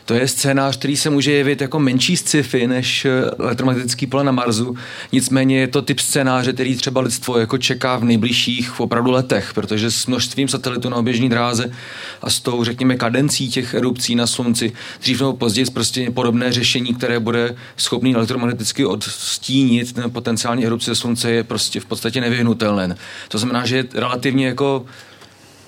[0.08, 4.32] To je scénář, který se může jevit jako menší sci-fi než eh, elektromagnetický pole na
[4.32, 4.76] Marsu.
[5.12, 9.92] Nicméně je to typ scénáře, který třeba lidstvo jako čeká v nejbližších opravdu letech, protože
[9.92, 11.72] s množstvím satelitů na oběžní dráze
[12.22, 16.94] a s tou, řekněme, kadencí těch erupcí na Slunci, dřív nebo později prostě podobné řešení,
[16.94, 22.98] které bude schopný elektromagneticky odstínit potenciální erupce Slunce, je prostě v podstatě nevyhnutelné.
[23.28, 24.86] To znamená, že je relativně jako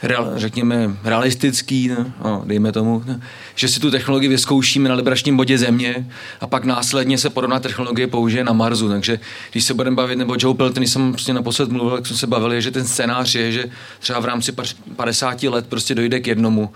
[0.02, 2.14] real, řekněme, realistický, ne?
[2.24, 3.22] no, dejme tomu, ne?
[3.56, 6.08] že si tu technologii vyzkoušíme na libračním bodě Země
[6.42, 8.90] a pak následně se podobná technologie použije na Marsu.
[8.90, 9.20] Takže
[9.52, 12.62] když se budeme bavit, nebo Joe Pelton, jsem prostě naposled mluvil, jak jsme se bavili,
[12.62, 13.66] že ten scénář je, že
[14.00, 14.52] třeba v rámci
[14.96, 16.72] 50 let prostě dojde k jednomu uh,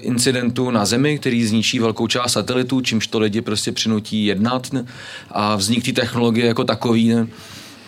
[0.00, 4.84] incidentu na Zemi, který zničí velkou část satelitů, čímž to lidi prostě přinutí jednat ne?
[5.30, 7.08] a vznik té technologie jako takový.
[7.08, 7.26] Ne?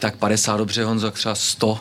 [0.01, 1.79] Tak 50 dobře, Honzo, třeba 100.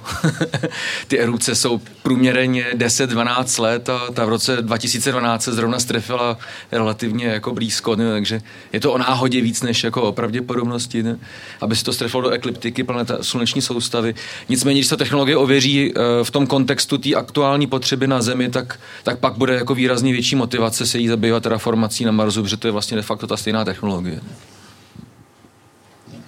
[1.08, 6.38] Ty erupce jsou průměrně 10-12 let a ta v roce 2012 se zrovna strefila
[6.72, 8.12] relativně jako blízko, ne?
[8.12, 8.42] takže
[8.74, 11.18] je to o náhodě víc než jako o pravděpodobnosti, ne?
[11.62, 14.16] aby se to strefilo do ekliptiky planeta, sluneční soustavy.
[14.50, 18.80] Nicméně, když se technologie ověří eh, v tom kontextu té aktuální potřeby na Zemi, tak,
[19.04, 22.68] tak pak bude jako výrazně větší motivace se jí zabývat terraformací na Marsu, protože to
[22.68, 24.22] je vlastně de facto ta stejná technologie.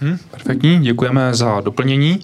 [0.02, 2.20] Hmm, perfektní, děkujeme za doplnění.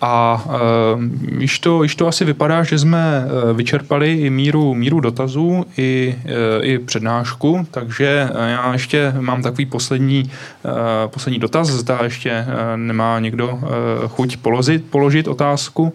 [0.00, 1.02] A uh,
[1.38, 6.18] již, to, již to asi vypadá, že jsme uh, vyčerpali i míru, míru dotazů, i,
[6.24, 10.30] uh, i přednášku, takže já ještě mám takový poslední,
[10.64, 10.70] uh,
[11.06, 13.60] poslední dotaz, zda ještě uh, nemá někdo uh,
[14.08, 15.92] chuť položit, položit otázku.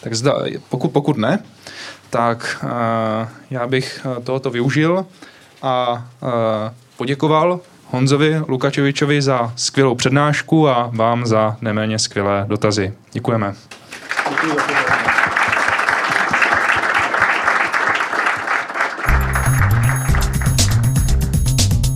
[0.00, 0.34] Tak zda,
[0.68, 1.38] pokud, pokud ne,
[2.10, 2.70] tak uh,
[3.50, 5.06] já bych tohoto využil
[5.62, 6.28] a uh,
[6.96, 7.60] poděkoval
[7.90, 12.92] Honzovi Lukačevičovi za skvělou přednášku a vám za neméně skvělé dotazy.
[13.12, 13.54] Děkujeme.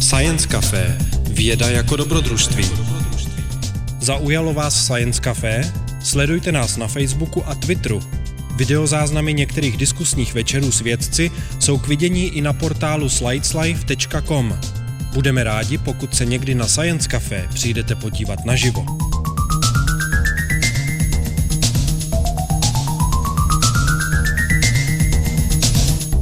[0.01, 0.99] Science Café.
[1.31, 2.71] Věda jako dobrodružství.
[4.01, 5.73] Zaujalo vás Science Café?
[6.03, 8.03] Sledujte nás na Facebooku a Twitteru.
[8.57, 14.59] Videozáznamy některých diskusních večerů s vědci jsou k vidění i na portálu slideslife.com.
[15.13, 18.87] Budeme rádi, pokud se někdy na Science Café přijdete podívat naživo.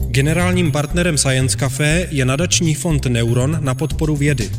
[0.09, 4.51] Generálním partnerem Science Café je nadační fond Neuron na podporu vědy.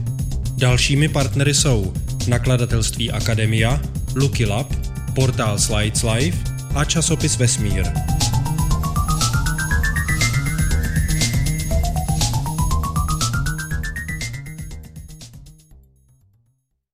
[0.57, 1.93] Dalšími partnery jsou
[2.27, 3.81] nakladatelství Akademia,
[4.15, 4.73] Lucky Lab,
[5.15, 6.37] portál Slides Life
[6.75, 8.10] a časopis Vesmír.